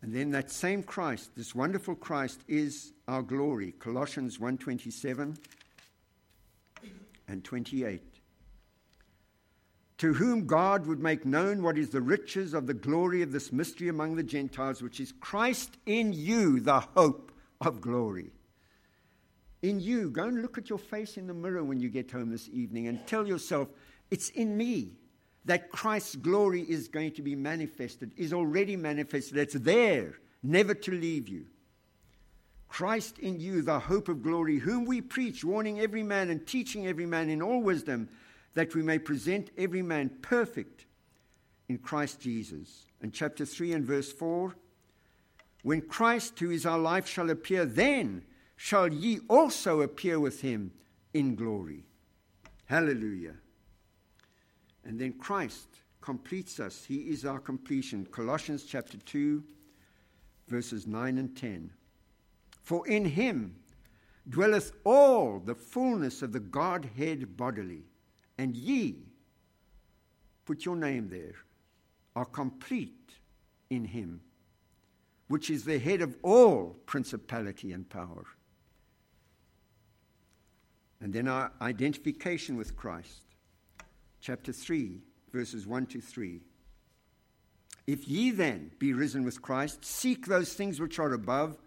And 0.02 0.14
then 0.14 0.32
that 0.32 0.52
same 0.52 0.84
Christ, 0.84 1.32
this 1.36 1.56
wonderful 1.56 1.96
Christ, 1.96 2.42
is 2.48 2.94
our 3.08 3.22
glory. 3.22 3.74
Colossians 3.74 4.40
1:27 4.40 5.38
and 7.28 7.44
28. 7.44 8.02
To 9.98 10.14
whom 10.14 10.46
God 10.46 10.86
would 10.86 11.00
make 11.00 11.26
known 11.26 11.64
what 11.64 11.78
is 11.78 11.90
the 11.90 12.02
riches 12.02 12.54
of 12.54 12.68
the 12.68 12.74
glory 12.74 13.24
of 13.24 13.32
this 13.32 13.52
mystery 13.52 13.88
among 13.88 14.16
the 14.16 14.24
Gentiles, 14.24 14.84
which 14.84 15.00
is 15.00 15.12
Christ 15.12 15.78
in 15.88 16.14
you, 16.14 16.60
the 16.60 16.82
hope 16.82 17.32
of 17.62 17.82
glory. 17.82 18.32
In 19.62 19.80
you, 19.80 20.10
go 20.10 20.26
and 20.26 20.42
look 20.42 20.58
at 20.58 20.70
your 20.70 20.80
face 20.80 21.18
in 21.18 21.28
the 21.28 21.34
mirror 21.34 21.64
when 21.64 21.80
you 21.80 21.90
get 21.90 22.12
home 22.12 22.30
this 22.30 22.50
evening 22.50 22.88
and 22.88 23.06
tell 23.08 23.28
yourself, 23.28 23.70
it's 24.12 24.30
in 24.30 24.56
me 24.56 24.98
that 25.46 25.72
Christ's 25.72 26.16
glory 26.16 26.62
is 26.62 26.88
going 26.88 27.14
to 27.14 27.22
be 27.22 27.36
manifested, 27.36 28.12
is 28.18 28.34
already 28.34 28.76
manifested. 28.76 29.38
It's 29.38 29.56
there, 29.56 30.16
never 30.44 30.74
to 30.74 30.92
leave 30.92 31.28
you. 31.28 31.46
Christ 32.68 33.18
in 33.20 33.40
you, 33.40 33.62
the 33.62 33.80
hope 33.80 34.10
of 34.10 34.22
glory, 34.22 34.58
whom 34.58 34.86
we 34.86 35.02
preach, 35.02 35.44
warning 35.44 35.80
every 35.80 36.04
man 36.04 36.30
and 36.30 36.46
teaching 36.46 36.86
every 36.86 37.06
man 37.06 37.30
in 37.30 37.42
all 37.42 37.62
wisdom, 37.62 38.10
that 38.54 38.76
we 38.76 38.84
may 38.84 39.00
present 39.00 39.50
every 39.58 39.82
man 39.82 40.12
perfect 40.22 40.86
in 41.70 41.78
Christ 41.78 42.20
Jesus. 42.20 42.86
And 43.02 43.14
chapter 43.14 43.46
3 43.46 43.74
and 43.74 43.86
verse 43.86 44.12
4 44.12 44.56
When 45.68 45.82
Christ, 45.82 46.40
who 46.40 46.50
is 46.50 46.66
our 46.66 46.80
life, 46.80 47.06
shall 47.06 47.30
appear, 47.30 47.66
then 47.66 48.24
shall 48.56 48.88
ye 48.88 49.20
also 49.28 49.82
appear 49.82 50.18
with 50.18 50.40
him 50.40 50.72
in 51.14 51.36
glory. 51.36 51.84
Hallelujah. 52.68 53.34
And 54.86 54.98
then 54.98 55.12
Christ 55.12 55.68
completes 56.00 56.62
us. 56.62 56.86
He 56.86 57.10
is 57.10 57.26
our 57.26 57.40
completion. 57.40 58.06
Colossians 58.06 58.64
chapter 58.64 58.98
2, 58.98 59.44
verses 60.48 60.88
9 60.88 61.18
and 61.18 61.36
10. 61.36 61.70
For 62.64 62.88
in 62.88 63.04
him 63.04 63.58
dwelleth 64.30 64.72
all 64.86 65.42
the 65.42 65.56
fullness 65.56 66.22
of 66.22 66.32
the 66.32 66.40
Godhead 66.40 67.36
bodily, 67.36 67.84
and 68.38 68.56
ye, 68.56 69.00
put 70.46 70.64
your 70.64 70.78
name 70.78 71.10
there, 71.10 71.36
are 72.16 72.24
complete 72.24 73.12
in 73.70 73.84
him, 73.84 74.22
which 75.28 75.50
is 75.50 75.66
the 75.66 75.80
head 75.80 76.02
of 76.02 76.16
all 76.24 76.78
principality 76.86 77.72
and 77.72 77.90
power. 77.90 78.26
And 81.00 81.14
then 81.14 81.28
our 81.28 81.52
identification 81.62 82.58
with 82.58 82.76
Christ 82.76 83.22
chapter 84.20 84.52
3, 84.52 85.00
verses 85.32 85.68
1 85.68 85.86
to 85.88 86.02
3. 86.02 86.42
If 87.86 88.08
ye 88.08 88.32
then 88.32 88.72
be 88.80 88.94
risen 88.94 89.24
with 89.24 89.42
Christ, 89.42 89.86
seek 89.86 90.26
those 90.26 90.54
things 90.54 90.80
which 90.80 91.00
are 91.00 91.14
above, 91.14 91.58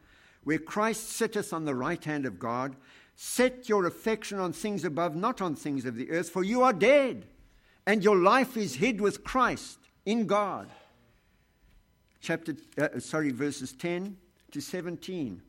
where 0.45 0.59
Christ 0.59 1.09
sitteth 1.11 1.53
on 1.53 1.65
the 1.65 1.75
right 1.75 2.03
hand 2.05 2.27
of 2.27 2.39
God. 2.39 2.77
Set 3.15 3.69
your 3.69 3.87
affection 3.87 4.39
on 4.39 4.53
things 4.53 4.85
above, 4.85 5.15
not 5.15 5.41
on 5.41 5.55
things 5.55 5.85
of 5.85 5.97
the 5.97 6.11
earth, 6.11 6.31
for 6.31 6.43
you 6.43 6.63
are 6.63 6.73
dead, 6.73 7.27
and 7.87 8.03
your 8.03 8.17
life 8.17 8.57
is 8.57 8.77
hid 8.77 9.01
with 9.01 9.25
Christ 9.25 9.79
in 10.05 10.27
God. 10.27 10.69
Chapter, 12.21 12.55
uh, 12.79 12.99
sorry, 12.99 13.31
verses 13.31 13.73
10 13.73 14.17
to 14.53 14.61
17. 14.61 15.41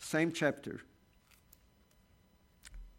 Same 0.00 0.32
chapter. 0.32 0.80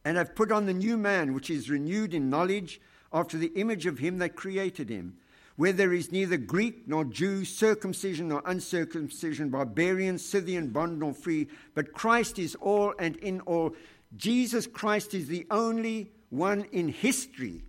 And 0.05 0.19
I've 0.19 0.35
put 0.35 0.51
on 0.51 0.65
the 0.65 0.73
new 0.73 0.97
man, 0.97 1.33
which 1.33 1.49
is 1.49 1.69
renewed 1.69 2.13
in 2.13 2.29
knowledge 2.29 2.81
after 3.13 3.37
the 3.37 3.53
image 3.55 3.85
of 3.85 3.99
him 3.99 4.17
that 4.17 4.35
created 4.35 4.89
him, 4.89 5.17
where 5.55 5.71
there 5.71 5.93
is 5.93 6.11
neither 6.11 6.35
Greek 6.35 6.87
nor 6.87 7.05
Jew, 7.05 7.45
circumcision 7.45 8.29
nor 8.29 8.41
uncircumcision, 8.45 9.49
barbarian, 9.49 10.17
Scythian, 10.17 10.69
bond 10.69 10.99
nor 10.99 11.13
free, 11.13 11.47
but 11.75 11.93
Christ 11.93 12.39
is 12.39 12.55
all 12.55 12.93
and 12.99 13.15
in 13.17 13.39
all. 13.41 13.75
Jesus 14.17 14.67
Christ 14.67 15.13
is 15.13 15.27
the 15.27 15.47
only 15.49 16.11
one 16.29 16.65
in 16.71 16.89
history 16.89 17.63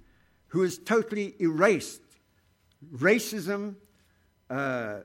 who 0.48 0.62
has 0.62 0.78
totally 0.78 1.34
erased 1.40 2.00
racism, 2.96 3.76
uh, 4.50 4.54
uh, 4.54 5.00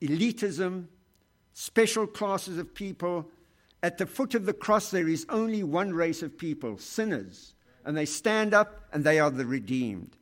elitism, 0.00 0.86
special 1.52 2.06
classes 2.06 2.58
of 2.58 2.74
people. 2.74 3.28
At 3.82 3.98
the 3.98 4.06
foot 4.06 4.34
of 4.34 4.46
the 4.46 4.52
cross, 4.52 4.90
there 4.90 5.08
is 5.08 5.26
only 5.28 5.62
one 5.62 5.92
race 5.92 6.22
of 6.22 6.38
people 6.38 6.78
sinners 6.78 7.54
and 7.84 7.96
they 7.96 8.06
stand 8.06 8.54
up 8.54 8.82
and 8.92 9.04
they 9.04 9.18
are 9.18 9.30
the 9.30 9.46
redeemed. 9.46 10.16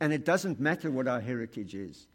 And 0.00 0.12
it 0.12 0.24
doesn't 0.24 0.60
matter 0.60 0.90
what 0.90 1.08
our 1.08 1.20
heritage 1.20 1.74
is. 1.74 2.06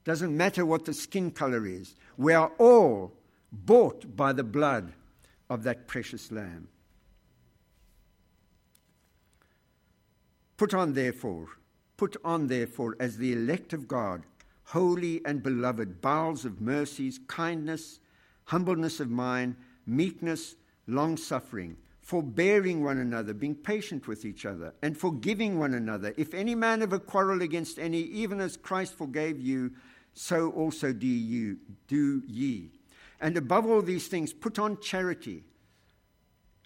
It 0.00 0.04
doesn't 0.04 0.36
matter 0.36 0.64
what 0.64 0.84
the 0.84 0.94
skin 0.94 1.30
color 1.30 1.66
is. 1.66 1.94
We 2.16 2.32
are 2.32 2.50
all 2.58 3.12
bought 3.52 4.16
by 4.16 4.32
the 4.32 4.44
blood 4.44 4.92
of 5.48 5.62
that 5.62 5.86
precious 5.86 6.32
lamb. 6.32 6.68
Put 10.56 10.74
on 10.74 10.94
therefore, 10.94 11.46
put 11.96 12.16
on 12.24 12.48
therefore 12.48 12.96
as 12.98 13.16
the 13.16 13.32
elect 13.32 13.72
of 13.72 13.86
God, 13.86 14.24
holy 14.68 15.20
and 15.24 15.42
beloved, 15.42 16.00
bowels 16.00 16.44
of 16.44 16.60
mercies, 16.60 17.20
kindness, 17.26 18.00
humbleness 18.44 19.00
of 19.00 19.10
mind, 19.10 19.56
meekness, 19.86 20.56
long 20.86 21.16
suffering 21.16 21.76
forbearing 22.08 22.82
one 22.82 22.96
another, 22.96 23.34
being 23.34 23.54
patient 23.54 24.08
with 24.08 24.24
each 24.24 24.46
other, 24.46 24.72
and 24.80 24.96
forgiving 24.96 25.58
one 25.58 25.74
another. 25.74 26.14
If 26.16 26.32
any 26.32 26.54
man 26.54 26.80
have 26.80 26.94
a 26.94 26.98
quarrel 26.98 27.42
against 27.42 27.78
any, 27.78 27.98
even 27.98 28.40
as 28.40 28.56
Christ 28.56 28.94
forgave 28.94 29.38
you, 29.38 29.72
so 30.14 30.50
also 30.52 30.90
do 30.94 31.06
you 31.06 31.58
do 31.86 32.22
ye. 32.26 32.70
And 33.20 33.36
above 33.36 33.66
all 33.66 33.82
these 33.82 34.08
things, 34.08 34.32
put 34.32 34.58
on 34.58 34.80
charity. 34.80 35.44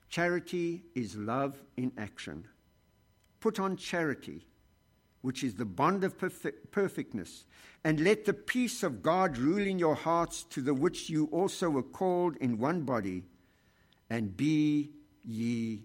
Charity 0.08 0.84
is 0.94 1.16
love 1.16 1.60
in 1.76 1.90
action. 1.98 2.46
Put 3.40 3.58
on 3.58 3.76
charity, 3.76 4.46
which 5.22 5.42
is 5.42 5.54
the 5.54 5.64
bond 5.64 6.04
of 6.04 6.18
perfect, 6.18 6.70
perfectness, 6.70 7.44
and 7.84 8.00
let 8.00 8.24
the 8.24 8.32
peace 8.32 8.82
of 8.82 9.02
God 9.02 9.38
rule 9.38 9.66
in 9.66 9.78
your 9.78 9.94
hearts, 9.94 10.44
to 10.50 10.60
the 10.60 10.74
which 10.74 11.08
you 11.08 11.28
also 11.32 11.70
were 11.70 11.82
called 11.82 12.36
in 12.36 12.58
one 12.58 12.82
body, 12.82 13.24
and 14.10 14.36
be 14.36 14.90
ye 15.24 15.84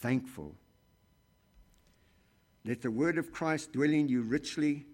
thankful. 0.00 0.54
Let 2.64 2.82
the 2.82 2.90
word 2.90 3.18
of 3.18 3.32
Christ 3.32 3.72
dwell 3.72 3.90
in 3.90 4.08
you 4.08 4.22
richly. 4.22 4.84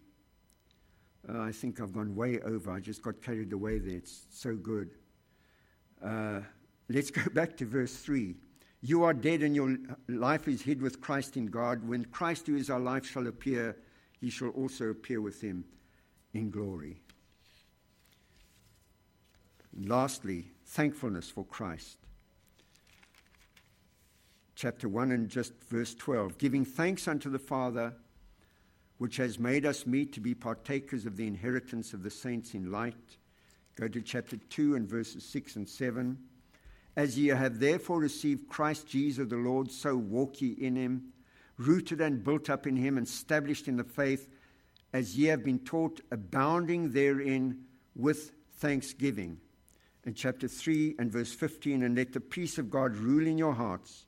Uh, 1.28 1.40
I 1.40 1.52
think 1.52 1.80
I've 1.80 1.92
gone 1.92 2.14
way 2.14 2.38
over. 2.40 2.70
I 2.70 2.78
just 2.78 3.02
got 3.02 3.20
carried 3.20 3.52
away 3.52 3.78
there. 3.78 3.96
It's 3.96 4.26
so 4.30 4.54
good. 4.54 4.90
Uh, 6.04 6.40
let's 6.88 7.10
go 7.10 7.22
back 7.34 7.56
to 7.56 7.66
verse 7.66 7.96
3. 7.96 8.36
You 8.87 9.03
are 9.03 9.12
dead, 9.12 9.42
and 9.42 9.57
your 9.57 9.77
life 10.07 10.46
is 10.46 10.62
hid 10.62 10.81
with 10.81 11.01
Christ 11.01 11.37
in 11.37 11.46
God. 11.46 11.88
When 11.88 12.05
Christ, 12.05 12.46
who 12.46 12.55
is 12.55 12.70
our 12.70 12.79
life, 12.79 13.05
shall 13.05 13.27
appear, 13.27 13.77
ye 14.20 14.31
shall 14.31 14.51
also 14.51 14.90
appear 14.90 15.20
with 15.20 15.40
him 15.40 15.64
in 16.33 16.51
glory. 16.51 17.03
And 19.75 19.88
lastly, 19.88 20.53
thankfulness 20.64 21.29
for 21.29 21.44
Christ 21.44 21.99
chapter 24.55 24.88
1 24.88 25.11
and 25.11 25.29
just 25.29 25.53
verse 25.68 25.94
12 25.96 26.38
giving 26.38 26.64
thanks 26.64 27.09
unto 27.09 27.29
the 27.29 27.40
Father, 27.40 27.92
which 28.99 29.16
has 29.16 29.37
made 29.37 29.66
us 29.66 29.85
meet 29.85 30.12
to 30.12 30.20
be 30.20 30.33
partakers 30.33 31.07
of 31.07 31.16
the 31.16 31.27
inheritance 31.27 31.92
of 31.92 32.05
the 32.05 32.11
saints 32.11 32.55
in 32.55 32.70
light. 32.70 33.18
Go 33.75 33.88
to 33.88 34.01
chapter 34.01 34.37
2 34.37 34.77
and 34.77 34.88
verses 34.88 35.25
6 35.25 35.57
and 35.57 35.68
7. 35.68 36.16
As 36.96 37.18
ye 37.18 37.28
have 37.28 37.61
therefore 37.61 38.00
received 38.00 38.48
Christ 38.48 38.88
Jesus 38.88 39.28
the 39.28 39.37
Lord, 39.37 39.70
so 39.70 39.96
walk 39.96 40.40
ye 40.40 40.52
in 40.52 40.76
him, 40.76 41.12
rooted 41.59 42.00
and 42.00 42.24
built 42.24 42.48
up 42.48 42.66
in 42.66 42.76
him, 42.76 42.96
and 42.96 43.06
established 43.06 43.68
in 43.68 43.76
the 43.76 43.85
faith, 43.85 44.28
as 44.92 45.16
ye 45.16 45.26
have 45.26 45.44
been 45.44 45.59
taught, 45.59 46.00
abounding 46.11 46.92
therein 46.92 47.64
with 47.94 48.32
thanksgiving. 48.54 49.38
In 50.04 50.14
chapter 50.14 50.48
3 50.48 50.94
and 50.98 51.12
verse 51.12 51.32
15, 51.32 51.82
and 51.82 51.96
let 51.96 52.12
the 52.12 52.20
peace 52.20 52.56
of 52.56 52.70
God 52.70 52.96
rule 52.96 53.26
in 53.26 53.37
your 53.37 53.52
hearts 53.52 54.06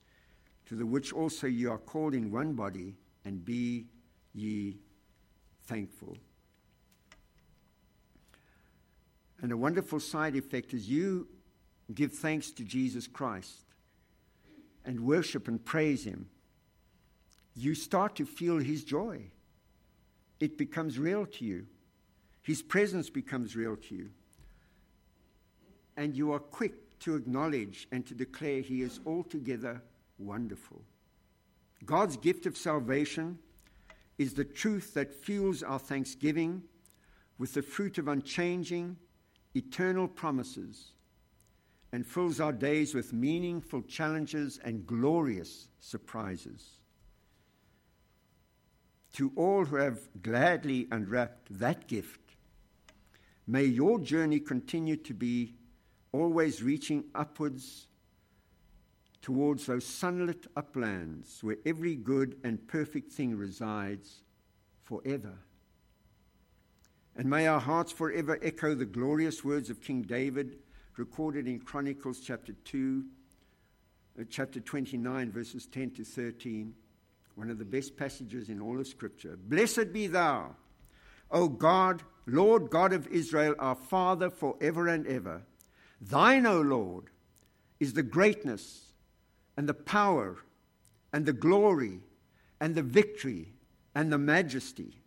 to 0.66 0.74
the 0.74 0.86
which 0.86 1.12
also 1.12 1.46
ye 1.46 1.66
are 1.66 1.78
called 1.78 2.14
in 2.14 2.30
one 2.30 2.54
body, 2.54 2.94
and 3.24 3.44
be 3.44 3.86
ye 4.32 4.78
thankful. 5.64 6.16
And 9.40 9.52
a 9.52 9.56
wonderful 9.56 10.00
side 10.00 10.36
effect 10.36 10.72
is 10.72 10.88
you 10.88 11.28
give 11.94 12.12
thanks 12.12 12.50
to 12.52 12.64
Jesus 12.64 13.06
Christ 13.06 13.64
and 14.84 15.00
worship 15.00 15.48
and 15.48 15.64
praise 15.64 16.04
Him, 16.04 16.28
you 17.54 17.74
start 17.74 18.16
to 18.16 18.26
feel 18.26 18.58
His 18.58 18.84
joy. 18.84 19.22
It 20.40 20.56
becomes 20.56 20.98
real 20.98 21.26
to 21.26 21.44
you. 21.44 21.66
His 22.42 22.62
presence 22.62 23.10
becomes 23.10 23.56
real 23.56 23.76
to 23.76 23.94
you. 23.94 24.10
And 25.96 26.16
you 26.16 26.32
are 26.32 26.38
quick 26.38 26.98
to 27.00 27.16
acknowledge 27.16 27.88
and 27.90 28.06
to 28.06 28.14
declare 28.14 28.60
He 28.60 28.82
is 28.82 29.00
altogether 29.06 29.82
wonderful. 30.18 30.82
God's 31.84 32.16
gift 32.16 32.46
of 32.46 32.56
salvation 32.56 33.38
is 34.18 34.34
the 34.34 34.44
truth 34.44 34.94
that 34.94 35.14
fuels 35.14 35.62
our 35.62 35.78
thanksgiving 35.78 36.62
with 37.38 37.54
the 37.54 37.62
fruit 37.62 37.98
of 37.98 38.08
unchanging, 38.08 38.96
eternal 39.54 40.08
promises 40.08 40.92
and 41.92 42.06
fills 42.06 42.40
our 42.40 42.52
days 42.52 42.94
with 42.94 43.12
meaningful 43.12 43.82
challenges 43.82 44.58
and 44.64 44.86
glorious 44.86 45.68
surprises. 45.80 46.80
To 49.14 49.32
all 49.36 49.64
who 49.64 49.76
have 49.76 50.00
gladly 50.22 50.86
unwrapped 50.90 51.58
that 51.58 51.88
gift, 51.88 52.20
may 53.46 53.64
your 53.64 53.98
journey 53.98 54.38
continue 54.38 54.96
to 54.96 55.14
be 55.14 55.54
always 56.12 56.62
reaching 56.62 57.04
upwards 57.14 57.86
towards 59.22 59.66
those 59.66 59.84
sunlit 59.84 60.46
uplands 60.56 61.42
where 61.42 61.56
every 61.66 61.94
good 61.96 62.36
and 62.44 62.66
perfect 62.68 63.12
thing 63.12 63.36
resides 63.36 64.22
forever. 64.84 65.34
And 67.16 67.28
may 67.28 67.46
our 67.46 67.60
hearts 67.60 67.90
forever 67.90 68.38
echo 68.42 68.74
the 68.74 68.84
glorious 68.84 69.44
words 69.44 69.70
of 69.70 69.80
King 69.80 70.02
David 70.02 70.58
recorded 70.98 71.46
in 71.46 71.60
Chronicles 71.60 72.20
chapter 72.20 72.52
2, 72.64 73.04
uh, 74.18 74.24
chapter 74.28 74.58
29, 74.58 75.30
verses 75.30 75.66
10 75.66 75.92
to 75.92 76.04
13, 76.04 76.74
one 77.36 77.50
of 77.50 77.58
the 77.58 77.64
best 77.64 77.96
passages 77.96 78.48
in 78.48 78.60
all 78.60 78.80
of 78.80 78.86
Scripture. 78.86 79.36
Blessed 79.36 79.92
be 79.92 80.08
thou, 80.08 80.56
O 81.30 81.48
God, 81.48 82.02
Lord 82.26 82.70
God 82.70 82.92
of 82.92 83.06
Israel, 83.06 83.54
our 83.58 83.76
Father 83.76 84.28
forever 84.28 84.88
and 84.88 85.06
ever. 85.06 85.42
Thine, 86.00 86.46
O 86.46 86.60
Lord, 86.60 87.04
is 87.78 87.92
the 87.92 88.02
greatness 88.02 88.86
and 89.56 89.68
the 89.68 89.74
power 89.74 90.38
and 91.12 91.26
the 91.26 91.32
glory 91.32 92.00
and 92.60 92.74
the 92.74 92.82
victory 92.82 93.52
and 93.94 94.12
the 94.12 94.18
majesty. 94.18 94.98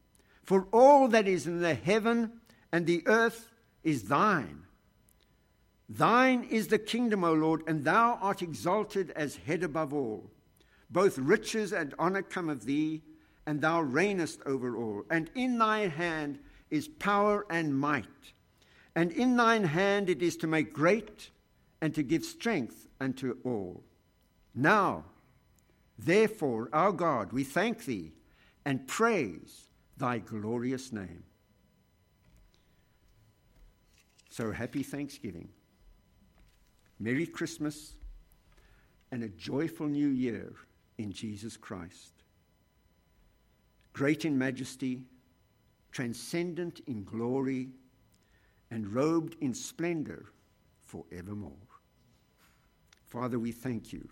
For 0.43 0.67
all 0.71 1.10
that 1.10 1.27
is 1.27 1.47
in 1.47 1.60
the 1.60 1.75
heaven 1.75 2.32
and 2.71 2.86
the 2.86 3.04
earth 3.08 3.49
is 3.84 4.04
thine. 4.04 4.63
Thine 5.93 6.45
is 6.45 6.69
the 6.69 6.80
kingdom, 6.80 7.25
O 7.25 7.34
Lord, 7.34 7.63
and 7.67 7.84
thou 7.84 8.17
art 8.21 8.41
exalted 8.41 9.12
as 9.12 9.36
head 9.36 9.62
above 9.62 9.93
all. 9.93 10.32
Both 10.89 11.17
riches 11.17 11.73
and 11.73 11.93
honor 11.99 12.21
come 12.21 12.47
of 12.47 12.63
thee, 12.63 13.01
and 13.45 13.60
thou 13.60 13.84
reignest 13.84 14.39
over 14.45 14.77
all. 14.77 15.04
And 15.10 15.30
in 15.36 15.58
thy 15.58 15.89
hand 15.89 16.39
is 16.69 16.88
power 16.88 17.45
and 17.49 17.77
might. 17.77 18.06
And 18.95 19.12
in 19.12 19.36
thine 19.36 19.65
hand 19.65 20.10
it 20.10 20.21
is 20.21 20.38
to 20.38 20.47
make 20.47 20.71
great 20.71 21.30
and 21.82 21.93
to 21.95 22.04
give 22.04 22.23
strength 22.23 22.88
unto 23.01 23.38
all. 23.43 23.84
Now, 24.56 25.04
therefore, 25.99 26.69
our 26.71 26.93
God, 26.93 27.34
we 27.34 27.43
thank 27.43 27.84
thee 27.84 28.13
and 28.63 28.88
praise 28.88 29.67
thy 29.97 30.19
glorious 30.19 30.93
name. 30.93 31.23
So 34.30 34.54
happy 34.54 34.84
Thanksgiving. 34.84 35.49
Merry 37.02 37.26
Christmas 37.26 37.96
and 39.12 39.24
a 39.24 39.30
joyful 39.30 39.88
new 39.88 40.10
year 40.10 40.54
in 41.00 41.12
Jesus 41.12 41.58
Christ. 41.58 42.14
Great 43.94 44.24
in 44.24 44.38
majesty, 44.38 45.02
transcendent 45.92 46.82
in 46.86 47.04
glory, 47.04 47.70
and 48.70 48.94
robed 48.94 49.36
in 49.42 49.56
splendor 49.56 50.28
forevermore. 50.80 51.52
Father, 53.08 53.40
we 53.40 53.52
thank 53.52 53.92
you 53.92 54.08